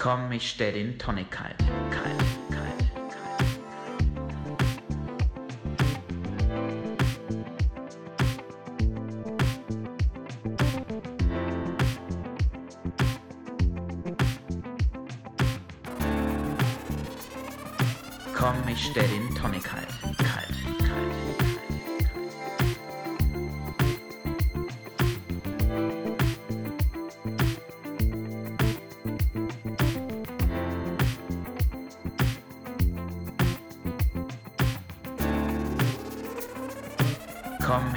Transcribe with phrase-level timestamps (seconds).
[0.00, 1.58] Komm, ich stell den Tonic kalt.
[1.58, 3.50] Kalt, kalt, kalt.
[18.34, 19.97] Komm, ich stell den Tonic kalt.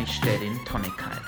[0.04, 1.22] Ich stell den Tonic kalt.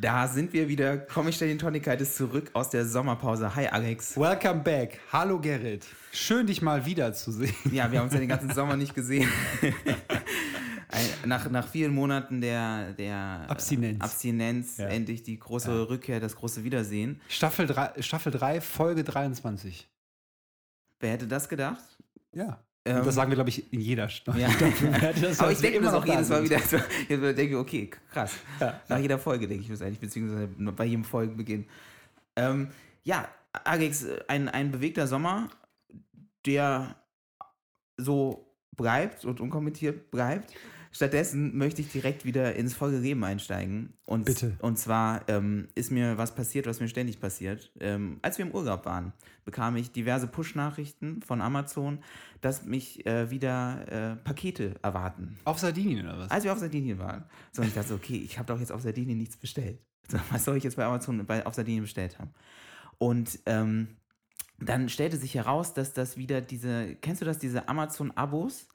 [0.00, 0.98] Da sind wir wieder.
[0.98, 3.54] Komm, ich stelle den Tonickeit ist zurück aus der Sommerpause.
[3.54, 4.16] Hi Alex.
[4.16, 5.00] Welcome back.
[5.12, 5.86] Hallo Gerrit.
[6.12, 7.54] Schön, dich mal wiederzusehen.
[7.72, 9.28] Ja, wir haben uns ja den ganzen Sommer nicht gesehen.
[11.26, 14.00] Nach, nach vielen Monaten der, der äh, Abstinenz.
[14.02, 14.86] Abstinenz Ja.
[14.88, 17.20] endlich die große Rückkehr, das große Wiedersehen.
[17.28, 19.86] Staffel 3, Staffel 3 Folge 23.
[20.98, 21.82] Wer hätte das gedacht?
[22.32, 22.64] Ja.
[22.88, 24.40] Ähm, das sagen wir, glaube ich, in jeder Staffel.
[24.40, 24.48] Ja.
[24.48, 24.56] Aber
[25.18, 26.56] also ich denke immer mir das noch auch jedes Mal wieder.
[26.56, 26.72] Jetzt
[27.10, 28.34] denke ich, okay, krass.
[28.60, 28.80] Ja.
[28.88, 31.66] Nach jeder Folge denke ich mir das eigentlich, beziehungsweise bei jedem Folgenbeginn.
[32.36, 32.68] Ähm,
[33.04, 33.28] ja,
[33.64, 35.48] Alex, ein, ein bewegter Sommer,
[36.46, 36.96] der
[37.98, 40.54] so bleibt und unkommentiert bleibt.
[40.98, 43.92] Stattdessen möchte ich direkt wieder ins volle Leben einsteigen.
[44.04, 44.56] Und, Bitte.
[44.58, 47.70] Und zwar ähm, ist mir was passiert, was mir ständig passiert.
[47.78, 49.12] Ähm, als wir im Urlaub waren,
[49.44, 52.00] bekam ich diverse Push-Nachrichten von Amazon,
[52.40, 55.38] dass mich äh, wieder äh, Pakete erwarten.
[55.44, 56.32] Auf Sardinien oder was?
[56.32, 57.26] Als wir auf Sardinien waren.
[57.52, 59.78] So, und ich dachte okay, ich habe doch jetzt auf Sardinien nichts bestellt.
[60.10, 62.34] So, was soll ich jetzt bei Amazon bei, auf Sardinien bestellt haben?
[62.98, 63.98] Und ähm,
[64.58, 68.66] dann stellte sich heraus, dass das wieder diese, kennst du das, diese Amazon-Abos?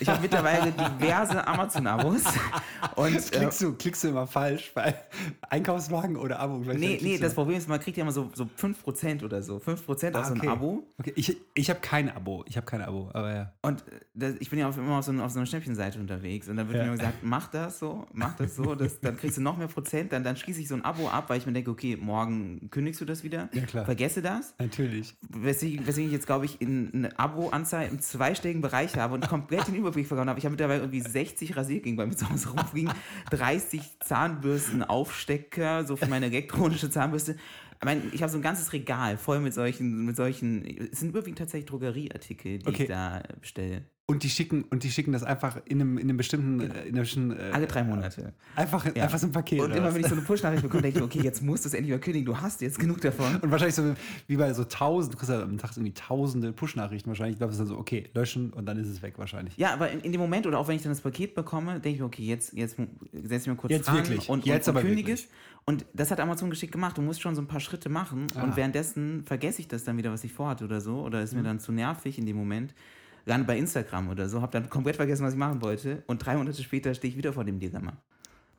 [0.00, 2.22] Ich habe mittlerweile diverse Amazon-Abos.
[2.94, 4.94] Und äh, klickst, du, klickst du immer falsch bei
[5.48, 6.58] Einkaufswagen oder Abo?
[6.58, 9.56] Nee, nee, das Problem ist, man kriegt ja immer so, so 5% oder so.
[9.56, 10.48] 5% auf Ah, so ein okay.
[10.48, 10.82] Abo.
[10.98, 12.44] Okay, ich, ich habe kein Abo.
[12.46, 13.52] Ich habe kein Abo, aber ja.
[13.62, 15.98] Und äh, das, ich bin ja auf, immer auf so, einer- auf so einer Schnäppchenseite
[15.98, 16.82] unterwegs und dann wird Ja.
[16.84, 19.68] mir immer gesagt, mach das so, mach das so, das, dann kriegst du noch mehr
[19.68, 22.68] Prozent, dann, dann schließe ich so ein Abo ab, weil ich mir denke, okay, morgen
[22.70, 23.84] kündigst du das wieder, Ja, klar.
[23.86, 25.14] vergesse das, Natürlich.
[25.30, 29.68] weswegen, weswegen ich jetzt, glaube ich, in eine Abo-Anzahl im zweistelligen Bereich habe und komplett
[29.68, 30.38] den Überblick verloren habe.
[30.38, 32.92] Ich habe mittlerweile irgendwie 60 Rasierklingen bei mir zu Hause rumfliegen,
[33.30, 37.36] 30 Zahnbürstenaufstecker, so für meine elektronische Zahnbürste.
[37.80, 41.10] Ich, meine, ich habe so ein ganzes Regal voll mit solchen, mit solchen, es sind
[41.10, 42.82] überwiegend tatsächlich Drogerieartikel, die Okay.
[42.84, 43.84] ich da bestelle.
[44.10, 46.94] Und die schicken, und die schicken das einfach in einem, in einem bestimmten, äh, in
[46.94, 48.32] einem bestimmten äh, Alle drei Monate.
[48.56, 49.02] einfach, Ja.
[49.04, 49.60] einfach so ein Paket.
[49.60, 51.74] Und immer wenn ich so eine Push-Nachricht bekomme, denke ich, okay, jetzt musst du es
[51.74, 53.36] endlich mal kündigen, du hast jetzt genug davon.
[53.36, 53.94] Und wahrscheinlich so
[54.26, 57.34] wie bei so tausend, du kriegst ja am Tag irgendwie tausende Push-Nachrichten wahrscheinlich.
[57.34, 59.54] Ich glaube, es ist dann so, okay, löschen und dann ist es weg wahrscheinlich.
[59.58, 61.90] Ja, aber in, in dem Moment oder auch wenn ich dann das Paket bekomme, denke
[61.90, 62.76] ich mir, okay, jetzt, jetzt
[63.12, 64.26] setze ich mir kurz Jetzt wirklich.
[64.30, 65.28] und, Jetzt und, und aber kündige es.
[65.66, 66.96] Und das hat Amazon geschickt gemacht.
[66.96, 68.42] Du musst schon so ein paar Schritte machen Ah.
[68.44, 71.02] und währenddessen vergesse ich das dann wieder, was ich vorhatte oder so.
[71.02, 71.24] Oder Mhm.
[71.24, 72.72] ist mir dann zu nervig in dem Moment.
[73.28, 76.02] Lande bei Instagram oder so, habe dann komplett vergessen, was ich machen wollte.
[76.06, 77.92] Und drei Monate später stehe ich wieder vor dem Dilemma.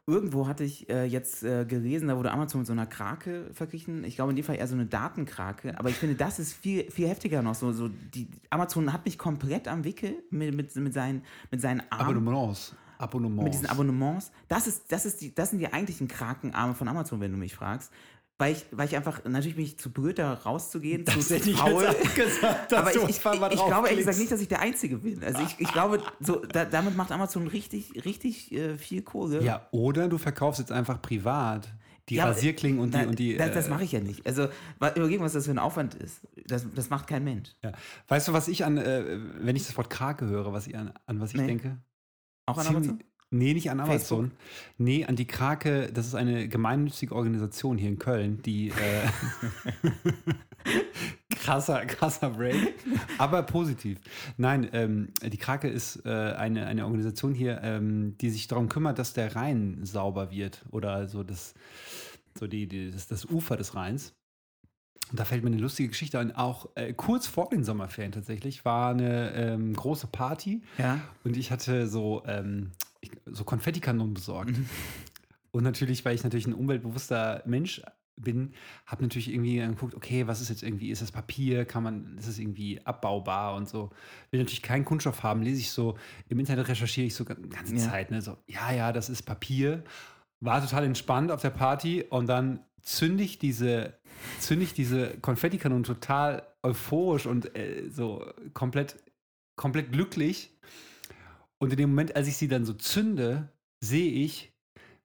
[0.08, 4.04] Irgendwo hatte ich äh, jetzt äh, gelesen, da wurde Amazon mit so einer Krake verglichen.
[4.04, 5.78] Ich glaube in dem Fall eher so eine Datenkrake.
[5.78, 7.54] Aber ich finde, das ist viel, viel heftiger noch.
[7.54, 11.84] So, so die, Amazon hat mich komplett am Wickel mit, mit, mit, seinen, mit seinen
[11.92, 12.18] Armen.
[12.18, 12.76] Abonnements.
[12.98, 13.44] Abonnements.
[13.44, 14.32] Mit diesen Abonnements.
[14.48, 17.54] Das, ist, das, ist die, das sind die eigentlichen Krakenarme von Amazon, wenn du mich
[17.54, 17.92] fragst.
[18.40, 21.50] Weil ich, weil ich einfach, natürlich bin ich zu blöd, da rauszugehen, Das zu hätte
[21.50, 21.86] ich faul.
[21.86, 24.98] auch gesagt, Aber ich, ich, ich, ich glaube ehrlich gesagt nicht, dass ich der Einzige
[24.98, 25.22] bin.
[25.24, 29.44] Also ich, ich glaube, so, da, damit macht Amazon richtig, richtig äh, viel Kohle.
[29.44, 31.68] Ja, oder du verkaufst jetzt einfach privat
[32.08, 32.98] die Ja, aber, Rasierklingen und die.
[32.98, 34.26] Na, und die das, das äh, mache ich ja nicht.
[34.26, 34.48] Also
[34.80, 36.22] überlegen, was das für ein Aufwand ist.
[36.48, 37.50] Das, das macht kein Mensch.
[37.62, 37.74] ja.
[38.08, 40.94] Weißt du, was ich an, äh, wenn ich das Wort Krake höre, was ich an,
[41.06, 41.46] an was ich Nee.
[41.48, 41.78] denke?
[42.46, 43.04] Auch an Amazon?
[43.32, 44.20] Nee, nicht an Facebook?
[44.20, 44.38] Amazon.
[44.78, 49.08] Nee, an die Krake, das ist eine gemeinnützige Organisation hier in Köln, die äh,
[51.36, 52.74] krasser, krasser Break,
[53.20, 54.00] aber positiv.
[54.38, 58.98] Nein, ähm, die Krake ist äh, eine, eine Organisation hier, ähm, die sich darum kümmert,
[58.98, 61.54] dass der Rhein sauber wird oder so das,
[62.38, 64.14] so die, die, das, das Ufer des Rheins.
[65.12, 66.36] Und da fällt mir eine lustige Geschichte ein.
[66.36, 71.00] Auch äh, kurz vor den Sommerferien tatsächlich war eine ähm, große Party Ja.
[71.24, 72.72] und ich hatte so, ähm,
[73.02, 74.54] ich, so Konfettikanonen besorgt.
[75.52, 77.82] Und natürlich, weil ich natürlich ein umweltbewusster Mensch
[78.18, 78.54] bin,
[78.86, 82.28] habe natürlich irgendwie geguckt, okay, was ist jetzt irgendwie, ist das Papier, kann man, ist
[82.28, 83.90] es irgendwie abbaubar und so.
[84.30, 85.98] Will natürlich keinen Kunststoff haben, lese ich so,
[86.28, 87.80] im Internet recherchiere ich so die ganze Ja.
[87.80, 89.84] Zeit, ne, so, ja, ja, das ist Papier.
[90.42, 93.94] War total entspannt auf der Party und dann zünde ich diese,
[94.40, 98.98] zünde ich diese Konfettikanonen total euphorisch und äh, so komplett,
[99.56, 100.52] komplett glücklich.
[101.62, 103.50] Und in dem Moment, als ich sie dann so zünde,
[103.84, 104.54] sehe ich,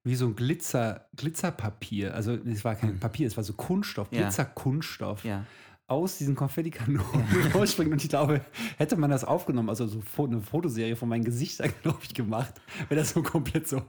[0.05, 4.23] wie so ein Glitzer, Glitzerpapier, also es war kein Papier, es war so Kunststoff, Ja.
[4.23, 5.45] Glitzerkunststoff, Ja.
[5.87, 7.03] aus diesen Konfettikanonen
[7.55, 7.91] rausspringt.
[7.93, 8.41] Und ich glaube,
[8.77, 12.55] hätte man das aufgenommen, also so eine Fotoserie von meinen Gesichtern, glaube ich, gemacht,
[12.89, 13.83] wäre das so komplett so,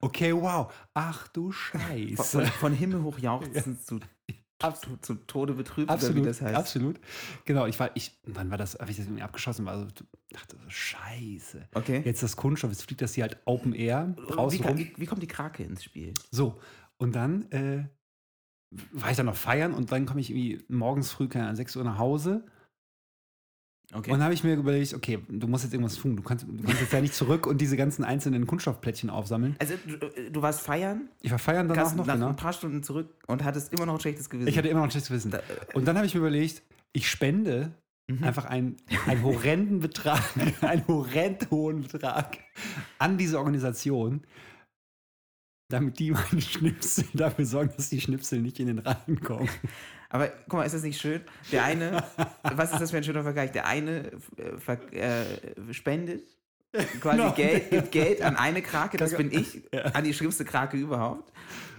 [0.00, 2.16] okay, wow, ach du Scheiße.
[2.16, 4.00] von, von Himmel hoch jauchzend zu,
[4.60, 6.56] zu, zu Tode betrübt, oder Absolut, wie das heißt.
[6.56, 7.00] absolut.
[7.44, 9.86] Genau, ich war, ich, wann war das, habe ich das irgendwie abgeschossen, war so,
[10.30, 11.68] dachte so, scheiße.
[11.74, 12.02] Okay.
[12.04, 14.78] Jetzt das Kunststoff, jetzt fliegt das hier halt Open Air wie, draußen kann- rum.
[14.78, 16.14] wie, wie kommt die Krake ins Spiel?
[16.30, 16.60] So,
[16.98, 17.84] und dann äh,
[18.92, 21.76] war ich dann noch feiern und dann komme ich irgendwie morgens früh, keine Ahnung, 6
[21.76, 22.44] Uhr nach Hause.
[23.92, 24.10] Okay.
[24.12, 26.16] Und dann habe ich mir überlegt, okay, du musst jetzt irgendwas tun.
[26.16, 29.56] Du kannst, du kannst jetzt ja nicht zurück und diese ganzen einzelnen Kunststoffplättchen aufsammeln.
[29.58, 32.28] also du, äh, du warst feiern, Ich war feiern danach noch, nach genau.
[32.28, 34.48] ein paar Stunden zurück und hattest immer noch ein schlechtes Gewissen.
[34.48, 35.32] Ich hatte immer noch ein schlechtes Wissen.
[35.74, 37.72] Und dann habe ich mir überlegt, ich spende
[38.10, 38.24] Mhm.
[38.24, 38.76] einfach einen,
[39.06, 40.20] einen horrenden Betrag,
[40.62, 42.38] einen horrend hohen Betrag
[42.98, 44.22] an diese Organisation,
[45.68, 49.48] damit die meine Schnipsel dafür sorgen, dass die Schnipsel nicht in den Reihen kommen.
[50.10, 51.22] Aber guck mal, ist das nicht schön?
[51.52, 52.02] Der eine,
[52.42, 53.52] was ist das für ein schöner Vergleich?
[53.52, 56.24] Der eine äh, äh, spendet
[57.00, 57.32] quasi Genau.
[57.32, 59.60] Geld, gibt Geld an eine Krake, das bin ich,
[59.94, 61.32] an die schlimmste Krake überhaupt.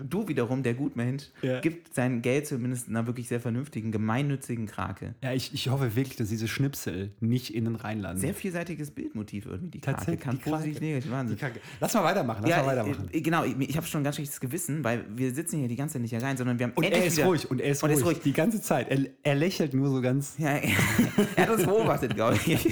[0.03, 1.59] Du wiederum, der Gutmensch, Ja.
[1.59, 5.13] gibt sein Geld zumindest einer wirklich sehr vernünftigen, gemeinnützigen Krake.
[5.21, 8.19] Ja, ich, ich hoffe wirklich, dass diese Schnipsel nicht in den Reihen landen.
[8.19, 10.17] Sehr vielseitiges Bildmotiv irgendwie, die Krake.
[10.17, 11.37] Kann die positiv, negativ, Wahnsinn.
[11.79, 13.09] Lass mal weitermachen, lass Ja, mal weitermachen.
[13.13, 15.75] äh, genau, ich, ich habe schon ein ganz schlechtes Gewissen, weil wir sitzen hier die
[15.75, 17.83] ganze Zeit nicht allein, sondern wir haben Und er ist wieder, ruhig, und er ist
[17.83, 18.17] Und er ruhig, ruhig.
[18.23, 18.89] die ganze Zeit.
[18.89, 20.33] Er, er lächelt nur so ganz.
[20.39, 20.49] Ja,
[21.35, 22.67] er hat uns beobachtet, glaube ich.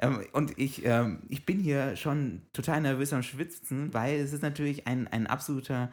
[0.00, 4.42] Ähm, Und ich, ähm, ich bin hier schon total nervös am Schwitzen, weil es ist
[4.42, 5.90] natürlich ein, ein absoluter.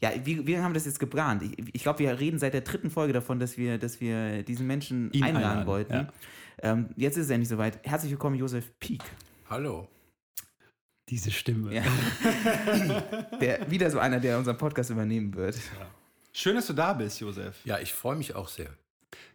[0.00, 1.42] Ja, wie, wie haben wir das jetzt geplant?
[1.42, 4.66] Ich, ich glaube, wir reden seit der dritten Folge davon, dass wir, dass wir diesen
[4.66, 5.92] Menschen Ihn einladen, einladen, wollten.
[5.94, 6.12] ja.
[6.62, 7.78] Ähm, jetzt ist es endlich soweit.
[7.86, 9.02] Herzlich willkommen, Josef Pieck,
[9.48, 9.88] Hallo.
[11.08, 11.72] Diese Stimme.
[11.72, 11.82] Ja.
[13.40, 15.56] der wieder so einer, der unseren Podcast übernehmen wird.
[16.32, 17.64] Schön, dass du da bist, Josef.
[17.64, 18.70] Ja, ich freue mich auch sehr.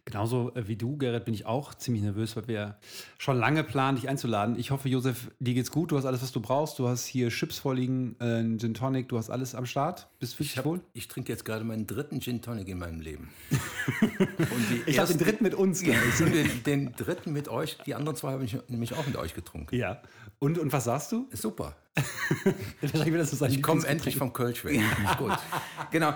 [0.04, 2.76] Genauso äh, wie du, Gerrit, bin ich auch ziemlich nervös, weil wir
[3.18, 4.58] schon lange planen, dich einzuladen.
[4.58, 5.92] Ich hoffe, Josef, dir geht's gut.
[5.92, 6.78] Du hast alles, was du brauchst.
[6.78, 9.08] Du hast hier Chips vorliegen, äh, einen Gin Tonic.
[9.08, 10.08] Du hast alles am Start.
[10.18, 10.80] Bist du Ich, dich wohl?
[10.92, 13.30] ich trinke jetzt gerade meinen dritten Gin Tonic in meinem Leben.
[14.86, 15.80] Ich habe den dritten mit uns.
[15.82, 15.94] den,
[16.66, 19.74] den dritten mit euch, die anderen zwei habe ich nämlich auch mit euch getrunken.
[19.74, 20.00] ja.
[20.42, 21.28] Und, und was sagst du?
[21.30, 21.76] Ist super.
[23.48, 24.80] Ich komme endlich vom Kölsch weg.
[25.18, 25.38] Gut.
[25.92, 26.14] Genau,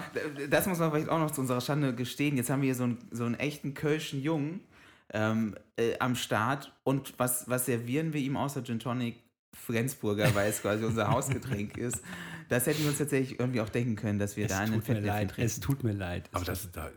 [0.50, 2.36] das muss man vielleicht auch noch zu unserer Schande gestehen.
[2.36, 4.64] Jetzt haben wir hier so einen, so einen echten Kölschen Jungen
[5.12, 6.72] ähm, äh, am Start.
[6.82, 9.22] Und was, was servieren wir ihm außer Gin Tonic?
[9.54, 12.02] Flensburger, weil es quasi unser Hausgetränk ist.
[12.48, 14.88] Das hätten wir uns tatsächlich irgendwie auch denken können, dass wir Es da einen tut
[14.88, 15.30] mir Fettnäpfchen leid.
[15.30, 15.46] trinken.
[15.46, 16.28] Es tut mir leid.
[16.32, 16.90] Aber das, da,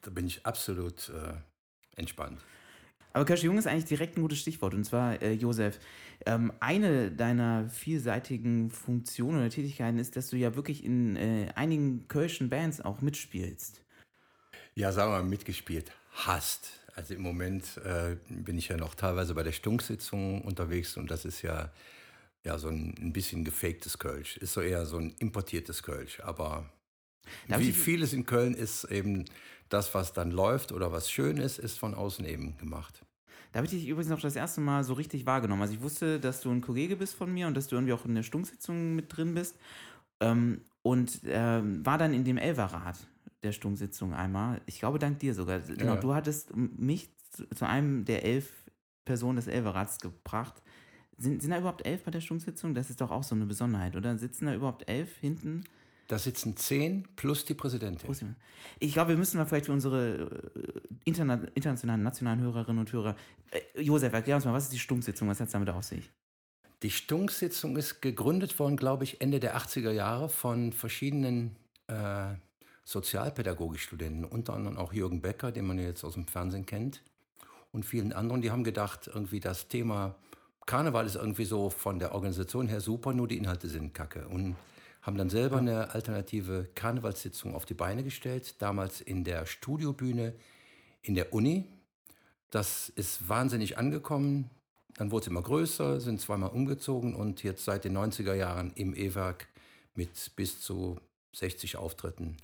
[0.00, 2.40] da bin ich absolut äh, entspannt.
[3.14, 4.74] Aber Kölsche Jung ist eigentlich direkt ein gutes Stichwort.
[4.74, 5.78] Und zwar, äh, Josef,
[6.26, 12.08] ähm, eine deiner vielseitigen Funktionen oder Tätigkeiten ist, dass du ja wirklich in äh, einigen
[12.08, 13.80] Kölschen Bands auch mitspielst.
[14.74, 16.80] Ja, sagen wir mal, mitgespielt hast.
[16.94, 21.24] Also im Moment äh, bin ich ja noch teilweise bei der Stunksitzung unterwegs und das
[21.24, 21.72] ist ja,
[22.44, 24.36] ja so ein, ein bisschen gefaktes Kölsch.
[24.36, 26.20] Ist so eher so ein importiertes Kölsch.
[26.20, 26.70] Aber
[27.48, 29.24] Darf wie vieles in Köln ist eben
[29.68, 33.03] das, was dann läuft oder was schön ist, ist von außen eben gemacht.
[33.54, 35.62] Da habe ich dich übrigens noch das erste Mal so richtig wahrgenommen.
[35.62, 38.04] Also ich wusste, dass du ein Kollege bist von mir und dass du irgendwie auch
[38.04, 39.56] in der Stunksitzung mit drin bist.
[40.18, 42.96] Ähm, und ähm, war dann in dem Elverrat
[43.44, 44.60] der Stunksitzung einmal.
[44.66, 45.60] Ich glaube, dank dir sogar.
[45.60, 46.00] Genau, Ja.
[46.00, 48.50] du hattest mich zu, zu einem der elf
[49.04, 50.60] Personen des Elverrats gebracht.
[51.16, 52.74] Sind, sind da überhaupt elf bei der Stunksitzung?
[52.74, 54.18] Das ist doch auch so eine Besonderheit, oder?
[54.18, 55.62] Sitzen da überhaupt elf hinten?
[56.08, 58.36] Da sitzen zehn plus die Präsidentin.
[58.78, 63.16] Ich glaube, wir müssen mal vielleicht für unsere äh, interna internationalen, nationalen Hörerinnen und Hörer.
[63.50, 65.28] Äh, Josef, erklär uns mal, was ist die Stunksitzung?
[65.28, 66.10] Was hat es damit auf sich?
[66.82, 71.56] Die Stunksitzung ist gegründet worden, glaube ich, Ende der 80er Jahre von verschiedenen
[71.86, 72.34] äh,
[72.84, 77.02] Sozialpädagogikstudenten, unter anderem auch Jürgen Becker, den man ja jetzt aus dem Fernsehen kennt,
[77.72, 78.42] und vielen anderen.
[78.42, 80.14] Die haben gedacht, irgendwie das Thema
[80.66, 84.28] Karneval ist irgendwie so von der Organisation her super, nur die Inhalte sind kacke.
[84.28, 84.56] Und
[85.04, 90.34] haben dann selber eine alternative Karnevalssitzung auf die Beine gestellt, damals in der Studiobühne
[91.02, 91.64] in der Uni.
[92.50, 94.50] Das ist wahnsinnig angekommen.
[94.96, 98.94] Dann wurde es immer größer, sind zweimal umgezogen und jetzt seit den 90er Jahren im
[98.94, 99.48] E-Werk
[99.94, 100.98] mit bis zu
[101.34, 102.38] 60 Auftritten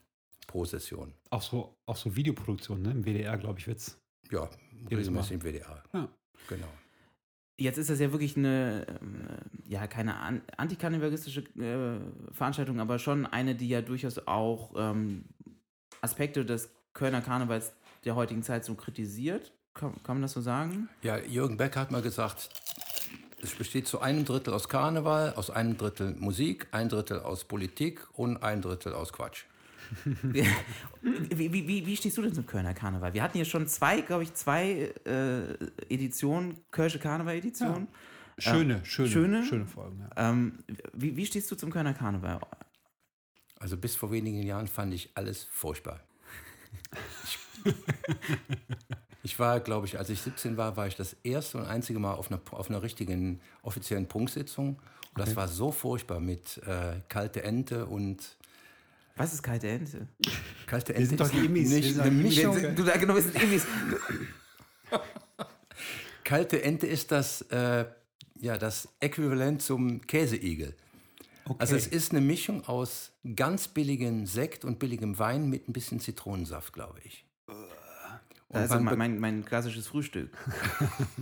[0.46, 1.14] pro Session.
[1.30, 2.90] Auch so, auch so Videoproduktion, ne?
[2.90, 3.96] Im WDR, glaube ich, wird's.
[4.30, 4.50] Ja,
[4.90, 5.82] Jedes regelmäßig im WDR.
[5.94, 6.08] Ja.
[6.48, 6.68] Genau.
[7.60, 9.20] Jetzt ist das ja wirklich eine, ähm,
[9.68, 15.26] ja, keine an äh, Veranstaltung, aber schon eine, die ja durchaus auch ähm,
[16.00, 17.72] Aspekte des Kölner Karnevals
[18.06, 19.52] der heutigen Zeit so kritisiert.
[19.74, 20.88] Kann, kann man das so sagen?
[21.02, 22.48] Ja, Jürgen Becker hat mal gesagt,
[23.42, 28.06] es besteht zu einem Drittel aus Karneval, aus einem Drittel Musik, ein Drittel aus Politik
[28.14, 29.44] und ein Drittel aus Quatsch.
[30.22, 33.14] wie, wie, wie, wie stehst du denn zum Kölner Karneval?
[33.14, 35.52] Wir hatten hier schon zwei, glaube ich, zwei äh,
[35.88, 37.88] Editionen, Kölsche Karneval-Edition.
[38.38, 39.44] Schöne, schöne, schöne?
[39.44, 40.00] schöne Folgen.
[40.00, 40.30] Ja.
[40.30, 40.58] Ähm,
[40.92, 42.40] wie, wie stehst du zum Kölner Karneval?
[43.58, 46.00] Also bis vor wenigen Jahren fand ich alles furchtbar.
[47.24, 47.38] Ich,
[49.22, 52.14] ich war, glaube ich, als ich 17 war, war ich das erste und einzige Mal
[52.14, 54.80] auf einer, auf einer richtigen offiziellen Prunksitzung.
[55.14, 58.36] Und das war so furchtbar mit äh, kalte Ente und
[59.20, 60.08] Was ist kalte Ente?
[60.66, 61.68] kalte Ente sind doch ist die Immis.
[61.68, 62.54] nicht eine Mischung.
[62.58, 63.66] Sind, du, genau, wir sind Emis.
[66.24, 67.84] Kalte Ente ist das, äh,
[68.38, 70.74] ja, das Äquivalent zum Käseigel.
[71.44, 71.56] Okay.
[71.58, 76.00] Also es ist eine Mischung aus ganz billigem Sekt und billigem Wein mit ein bisschen
[76.00, 77.26] Zitronensaft, glaube ich.
[77.46, 80.34] Und, Also mein, mein klassisches Frühstück.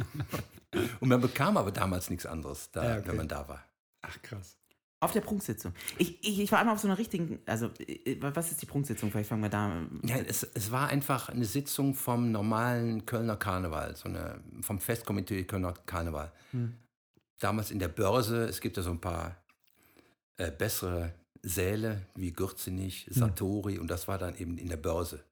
[1.01, 3.09] und man bekam aber damals nichts anderes, da, Ja, okay.
[3.09, 3.65] wenn man da war.
[4.03, 4.58] Ach, krass.
[5.01, 5.73] Auf der Prunksitzung.
[5.97, 9.13] Ich, ich, ich war einmal auf so einer richtigen, also äh, was ist die Prunksitzung?
[9.13, 9.87] Vielleicht fangen wir da.
[10.03, 15.45] Ja, es, es war einfach eine Sitzung vom normalen Kölner Karneval, so eine, vom Festkomitee
[15.45, 16.33] Kölner Karneval.
[17.39, 19.37] Damals in der Börse, es gibt ja so ein paar
[20.37, 25.25] äh, bessere Säle wie Gürzenich, Satori und das war dann eben in der Börse.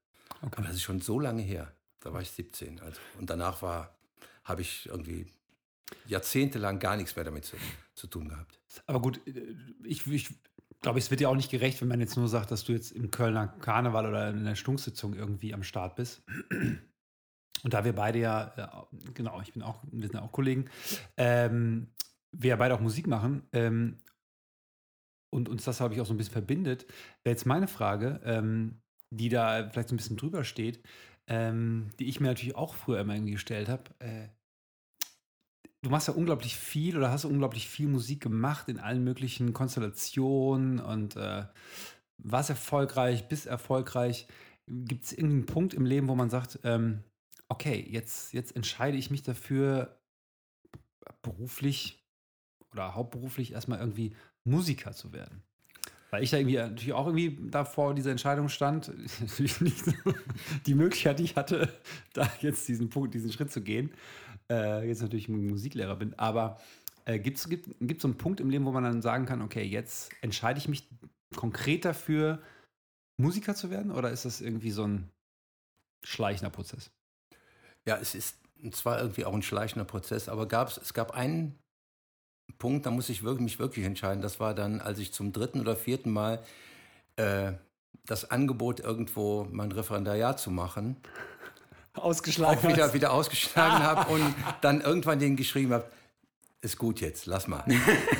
[0.42, 0.54] Okay.
[0.56, 1.73] Aber das ist schon so lange her.
[2.00, 2.80] Da war ich 17.
[2.80, 3.00] Also.
[3.18, 3.96] Und danach war,
[4.44, 5.26] habe ich irgendwie
[6.06, 7.56] jahrzehntelang gar nichts mehr damit zu,
[7.94, 8.61] zu tun gehabt.
[8.87, 9.54] Aber gut, äh,
[9.85, 10.28] ich, ich
[10.80, 12.92] glaube, es wird dir auch nicht gerecht, wenn man jetzt nur sagt, dass du jetzt
[12.92, 16.23] im Kölner Karneval oder in der Stunksitzung irgendwie am Start bist.
[17.64, 20.66] Und da wir beide ja, äh, genau, ich bin auch, wir sind ja auch Kollegen,
[21.16, 21.88] ähm,
[22.33, 23.99] wir ja beide auch Musik machen ähm,
[25.30, 26.87] und uns das, glaube ich, auch so ein bisschen verbindet,
[27.25, 30.83] wäre jetzt meine Frage, ähm, die da vielleicht so ein bisschen drüber steht,
[31.26, 33.85] ähm, die ich mir natürlich auch früher immer gestellt habe.
[33.99, 34.28] Äh,
[35.87, 40.81] du machst ja unglaublich viel oder hast unglaublich viel Musik gemacht in allen möglichen Konstellationen
[40.81, 41.45] und äh,
[42.19, 44.26] warst erfolgreich, bist erfolgreich.
[44.66, 47.05] Gibt es irgendeinen Punkt im Leben, wo man sagt, ähm,
[47.49, 49.97] okay, jetzt, jetzt entscheide ich mich dafür,
[51.23, 52.05] beruflich
[52.73, 55.45] oder hauptberuflich erstmal irgendwie Musiker zu werden?
[56.11, 58.88] Weil ich da irgendwie natürlich auch irgendwie davor dieser Entscheidung stand,
[59.21, 59.93] natürlich nicht so
[60.66, 61.73] die Möglichkeit, die ich hatte,
[62.12, 63.93] da jetzt diesen Punkt, diesen Schritt zu gehen.
[64.50, 66.59] Äh, jetzt natürlich Musiklehrer bin, aber
[67.05, 69.65] äh, gibt's, gibt es so einen Punkt im Leben, wo man dann sagen kann, okay,
[69.65, 70.88] jetzt entscheide ich mich
[71.35, 72.41] konkret dafür,
[73.17, 73.91] Musiker zu werden?
[73.91, 75.11] Oder ist das irgendwie so ein
[76.05, 76.91] schleichender Prozess?
[77.87, 78.38] Ja, es ist
[78.73, 81.59] zwar irgendwie auch ein schleichender Prozess, aber gab's, es gab einen
[82.59, 84.23] Punkt, da muss ich wirklich, mich wirklich entscheiden.
[84.23, 86.43] Das war dann, als ich zum dritten oder vierten Mal
[87.17, 87.53] äh,
[88.05, 90.97] das Angebot irgendwo mein Referendariat zu machen,
[91.99, 92.59] Ausgeschlagen.
[92.59, 95.91] auch wieder, wieder ausgeschlagen habe und dann irgendwann denen geschrieben habe,
[96.61, 97.65] ist gut jetzt, lass mal.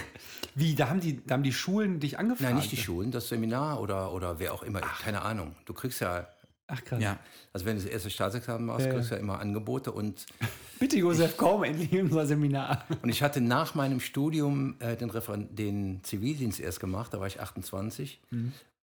[0.55, 2.43] Wie, da haben, die, da haben die Schulen dich angefragt?
[2.43, 5.55] Nein, nicht die Schulen, das Seminar oder, oder wer auch immer, keine Ahnung.
[5.67, 6.27] Du kriegst ja,
[6.69, 7.03] Ach krass.
[7.03, 7.19] Ja.
[7.53, 10.27] also wenn du das erste Staatsexamen machst, Ja, kriegst du ja immer Angebote und
[10.79, 12.85] Bitte, Josef, komm endlich in unser Seminar.
[13.03, 17.27] Und ich hatte nach meinem Studium äh, den, Referen den Zivildienst erst gemacht, da war
[17.27, 18.21] ich 28.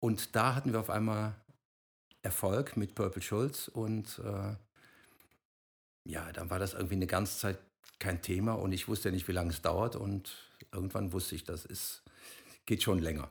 [0.01, 1.35] Und da hatten wir auf einmal
[2.23, 3.69] Erfolg mit Purple Schulz.
[3.69, 4.55] Und äh,
[6.05, 7.59] ja, dann war das irgendwie eine ganze Zeit
[7.99, 9.97] kein Thema und ich wusste ja nicht, wie lange es dauert.
[9.97, 10.35] Und
[10.73, 12.03] irgendwann wusste ich, das ist,
[12.67, 13.31] geht schon länger.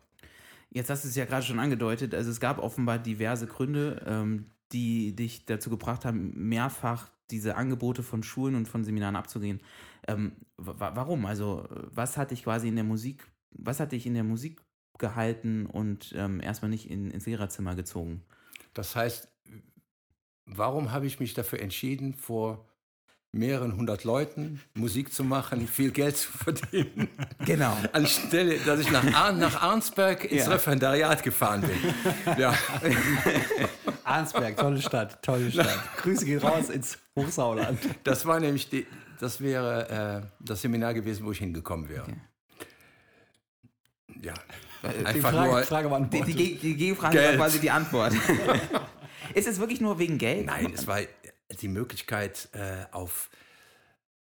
[0.69, 2.15] Jetzt hast du es ja gerade schon angedeutet.
[2.15, 8.03] Also es gab offenbar diverse Gründe, ähm, die dich dazu gebracht haben, mehrfach diese Angebote
[8.03, 9.59] von Schulen und von Seminaren abzugehen.
[10.07, 11.25] Ähm, wa warum?
[11.25, 14.61] Also was hat dich quasi in der Musik, was hat dich in der Musik
[14.97, 18.23] gehalten und ähm, erstmal nicht in, ins Lehrerzimmer gezogen?
[18.73, 19.30] Das heißt,
[20.55, 22.65] warum habe ich mich dafür entschieden, vor
[23.33, 27.07] mehreren hundert Leuten Musik zu machen, viel Geld zu verdienen?
[27.45, 27.75] Genau.
[27.93, 30.51] Anstelle, dass ich nach, Arn, nach Arnsberg ins Ja.
[30.51, 32.35] Referendariat gefahren bin.
[32.37, 32.53] Ja.
[34.03, 35.79] Arnsberg, tolle Stadt, tolle Stadt.
[35.97, 37.79] Grüße gehen raus ins Hochsauerland.
[38.03, 38.85] Das war nämlich, die,
[39.19, 42.03] das wäre äh, das Seminar gewesen, wo ich hingekommen wäre.
[42.03, 42.15] Okay.
[44.21, 44.33] Ja,
[44.83, 45.63] Die einfach Frage, nur.
[45.63, 46.27] Frage Die, beantwortet.
[46.27, 47.37] die, Geg- die Gegenfrage war Geld.
[47.37, 48.13] quasi die Antwort.
[49.35, 50.45] Ist es wirklich nur wegen Geld?
[50.45, 50.99] Nein, es war
[51.61, 53.29] die Möglichkeit, äh, auf,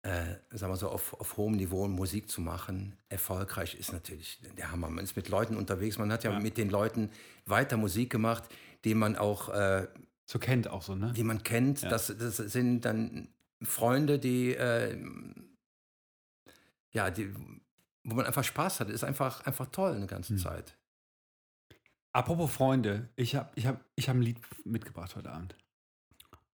[0.03, 2.97] äh, sagen wir so, auf, auf hohem Niveau Musik zu machen.
[3.09, 4.89] Erfolgreich ist natürlich der Hammer.
[4.89, 5.97] Man ist mit Leuten unterwegs.
[5.97, 7.09] Man hat ja, mit den Leuten
[7.45, 8.43] weiter Musik gemacht,
[8.83, 9.87] die man auch, äh,
[10.25, 11.13] So kennt auch so, ne?
[11.15, 11.81] die man kennt.
[11.81, 11.89] Ja.
[11.89, 13.27] Das, das sind dann
[13.61, 14.97] Freunde, die, äh,
[16.91, 17.33] ja, die,
[18.03, 18.89] wo man einfach Spaß hat.
[18.89, 20.39] Ist einfach, einfach toll eine ganze Hm.
[20.39, 20.75] Zeit.
[22.13, 25.55] Apropos Freunde, ich habe ich hab, ich hab ein Lied mitgebracht heute Abend.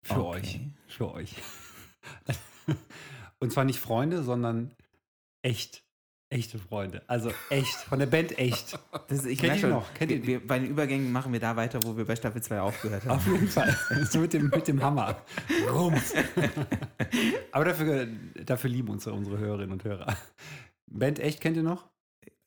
[0.02, 0.38] Für Okay.
[0.38, 0.61] euch.
[0.88, 1.34] Für euch.
[3.38, 4.75] Und zwar nicht Freunde, sondern
[5.42, 5.84] echt,
[6.34, 7.02] Echte Freunde.
[7.06, 7.76] Also echt.
[7.76, 8.76] Von der Band echt.
[9.06, 9.94] Das ist, ich Kennt ihr noch?
[9.94, 12.42] Kennt ihr wir, wir, bei den Übergängen machen wir da weiter, wo wir bei Staffel
[12.42, 13.12] 2 aufgehört haben.
[13.12, 13.76] Auf jeden Fall.
[14.11, 15.16] So mit dem, mit dem Hammer.
[15.70, 16.12] Rums.
[17.52, 18.08] Aber dafür,
[18.44, 20.16] dafür lieben unsere, unsere Hörerinnen und Hörer.
[20.87, 21.88] Band echt kennt ihr noch?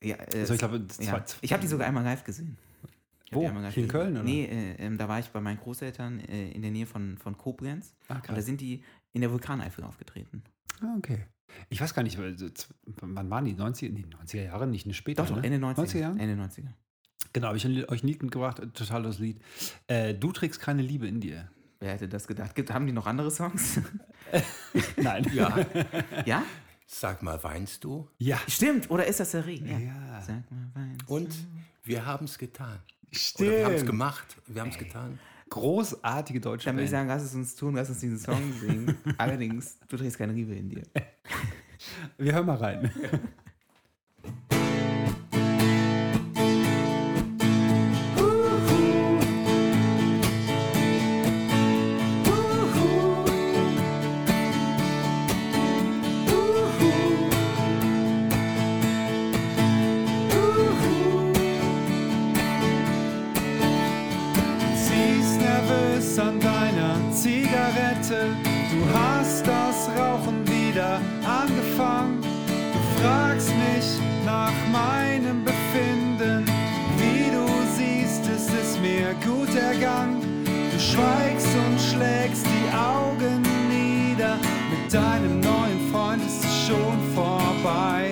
[0.03, 1.23] Ja, Also ich glaube, ja.
[1.39, 2.57] ich habe die sogar einmal live gesehen.
[3.31, 3.41] Wo?
[3.41, 3.87] Hier in gesehen.
[3.87, 4.23] Köln, oder?
[4.23, 7.37] Nee, äh, ähm, da war ich bei meinen Großeltern äh, in der Nähe von, von
[7.37, 7.93] Koblenz.
[8.07, 10.43] Ah, Und da sind die in der Vulkaneifel aufgetreten.
[10.81, 11.25] Ah, okay.
[11.69, 13.55] Ich weiß gar nicht, wann waren die?
[13.55, 15.23] 90er, nee, 90er Jahre, nicht eine später.
[15.23, 15.47] Doch, doch, ne?
[15.47, 15.75] Ende 90er.
[15.77, 16.19] 90er Jahren?
[16.19, 16.67] Ende 90er.
[17.33, 19.41] Genau, habe ich euch ein Lied mitgebracht, äh, total das Lied.
[19.87, 21.49] Äh, du trägst keine Liebe in dir.
[21.79, 22.55] Wer hätte das gedacht?
[22.55, 23.79] Gibt, haben die noch andere Songs?
[24.97, 25.25] Nein.
[25.33, 25.57] Ja,
[26.25, 26.43] ja?
[26.85, 28.09] sag mal, weinst du?
[28.17, 28.39] Ja.
[28.47, 29.67] Stimmt, oder ist das der Regen?
[29.67, 30.21] Ja.
[30.21, 31.37] Sag mal, weinst Und du?
[31.83, 32.79] wir haben es getan.
[33.11, 33.49] Stimmt.
[33.49, 34.37] Oder wir haben es gemacht.
[34.47, 35.19] Wir haben es getan.
[35.49, 38.97] Großartige deutsche Dann würde ich sagen, lass es uns tun, lass uns diesen Song singen.
[39.17, 40.83] Allerdings, du trägst keine Liebe in dir.
[42.17, 42.91] Wir hören mal rein.
[80.97, 84.37] schweigst und schlägst die Augen nieder.
[84.71, 88.11] Mit deinem neuen Freund ist es schon vorbei.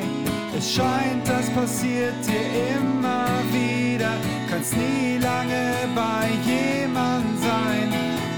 [0.57, 2.45] Es scheint, das passiert dir
[2.77, 4.13] immer wieder.
[4.49, 7.87] Kannst nie lange bei jemand sein.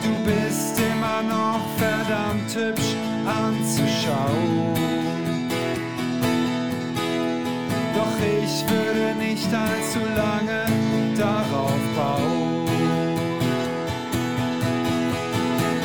[0.03, 4.73] Du bist immer noch verdammt hübsch anzuschauen.
[7.95, 10.46] Doch ich würde nicht allzu lange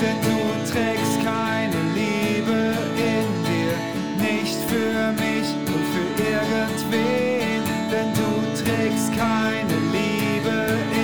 [0.02, 3.74] Denn du trägst keine Liebe in dir,
[4.18, 7.62] nicht für mich und für irgendwen.
[7.92, 10.56] Denn du trägst keine Liebe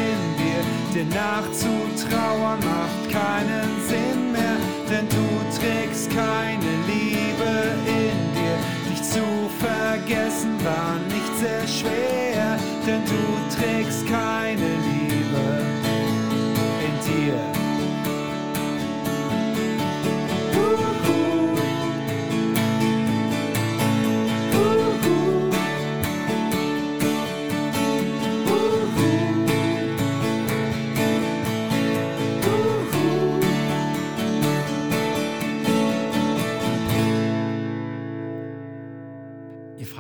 [0.03, 4.59] in dir, dir nachzutrauern macht keinen Sinn mehr.
[4.91, 5.27] Denn du
[5.61, 7.53] trägst keine Liebe
[7.87, 8.59] in dir,
[8.91, 9.23] dich zu
[9.61, 12.59] vergessen war nicht sehr schwer.
[12.85, 13.23] Denn du
[13.55, 14.78] trägst keine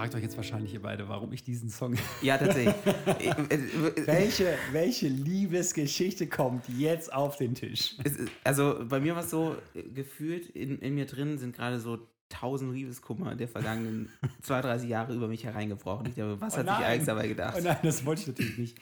[0.08, 1.94] fragt euch jetzt wahrscheinlich ihr beide, warum ich diesen Song.
[2.22, 2.74] Ja, tatsächlich.
[4.06, 7.96] Welche, welche Liebesgeschichte kommt jetzt auf den Tisch?
[8.04, 11.78] ist- also bei mir war es so äh, gefühlt, in, in mir drin sind gerade
[11.78, 11.98] so
[12.30, 14.08] tausend Liebeskummer der vergangenen
[14.42, 16.06] 32 Jahre über mich hereingebrochen.
[16.06, 16.86] Ich glaube, was Oh hat sich.
[16.86, 17.56] Alex dabei gedacht?
[17.58, 18.78] Oh nein, das wollte ich natürlich nicht.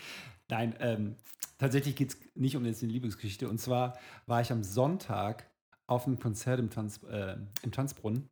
[0.48, 1.16] Nein, ähm,
[1.58, 3.48] tatsächlich geht es nicht um jetzt eine Liebesgeschichte.
[3.48, 5.50] Und zwar war ich am Sonntag
[5.88, 8.28] auf einem Konzert im, Tanz, äh, im Tanzbrunnen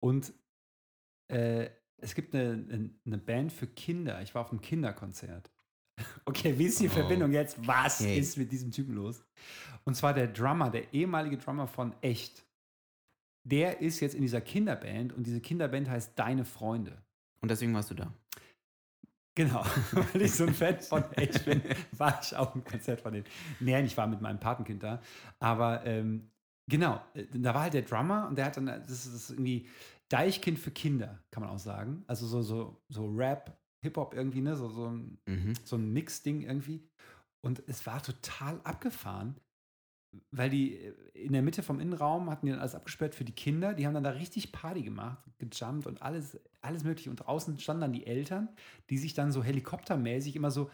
[0.00, 0.32] und
[1.32, 4.20] äh, es gibt eine, eine Band für Kinder.
[4.22, 5.50] Ich war auf einem Kinderkonzert.
[6.26, 6.92] Okay, wie ist die Oh.
[6.92, 7.56] Verbindung jetzt?
[7.66, 8.18] Was Hey.
[8.18, 9.24] ist mit diesem Typen los?
[9.84, 12.44] Und zwar der Drummer, der ehemalige Drummer von Echt.
[13.44, 17.00] Der ist jetzt in dieser Kinderband und diese Kinderband heißt Deine Freunde.
[17.40, 18.12] Und deswegen warst du da.
[19.36, 19.64] Genau,
[20.12, 23.26] weil ich so ein Fan von Edge bin, war ich auch im Konzert von denen.
[23.60, 25.00] Nee, ich war mit meinem Patenkind da.
[25.38, 26.30] Aber ähm,
[26.66, 29.66] genau, äh, da war halt der Drummer und der hat dann, ist, das ist irgendwie
[30.08, 32.04] Deichkind für Kinder, kann man auch sagen.
[32.06, 34.56] Also so, so, so Rap, Hip-Hop irgendwie, ne?
[34.56, 35.54] So, so ein, Mhm.
[35.64, 36.86] so ein Mix-Ding irgendwie.
[37.44, 39.36] Und es war total abgefahren,
[40.30, 43.32] weil die äh, in der Mitte vom Innenraum hatten die dann alles abgesperrt für die
[43.34, 43.74] Kinder.
[43.74, 47.10] Die haben dann da richtig Party gemacht, gejumpt und alles, alles Mögliche.
[47.10, 48.48] Und draußen standen dann die Eltern,
[48.90, 50.70] die sich dann so helikoptermäßig immer so.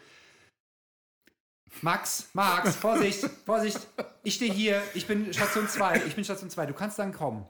[1.81, 3.79] Max, Max, Vorsicht, Vorsicht,
[4.25, 7.47] ich stehe hier, ich bin Station 2, ich bin Station 2, du kannst dann kommen.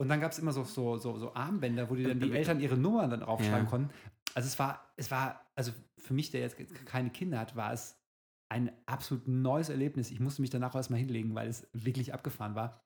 [0.00, 2.60] Und dann gab es immer so, so, so, so Armbänder, wo die dann die Eltern
[2.60, 3.70] ihre Nummern dann draufschreiben Ja.
[3.70, 3.90] konnten.
[4.34, 6.56] Also es war, es war, also für mich, der jetzt
[6.86, 7.96] keine Kinder hat, war es
[8.48, 10.10] ein absolut neues Erlebnis.
[10.10, 12.80] Ich musste mich danach erstmal hinlegen, weil es wirklich abgefahren war.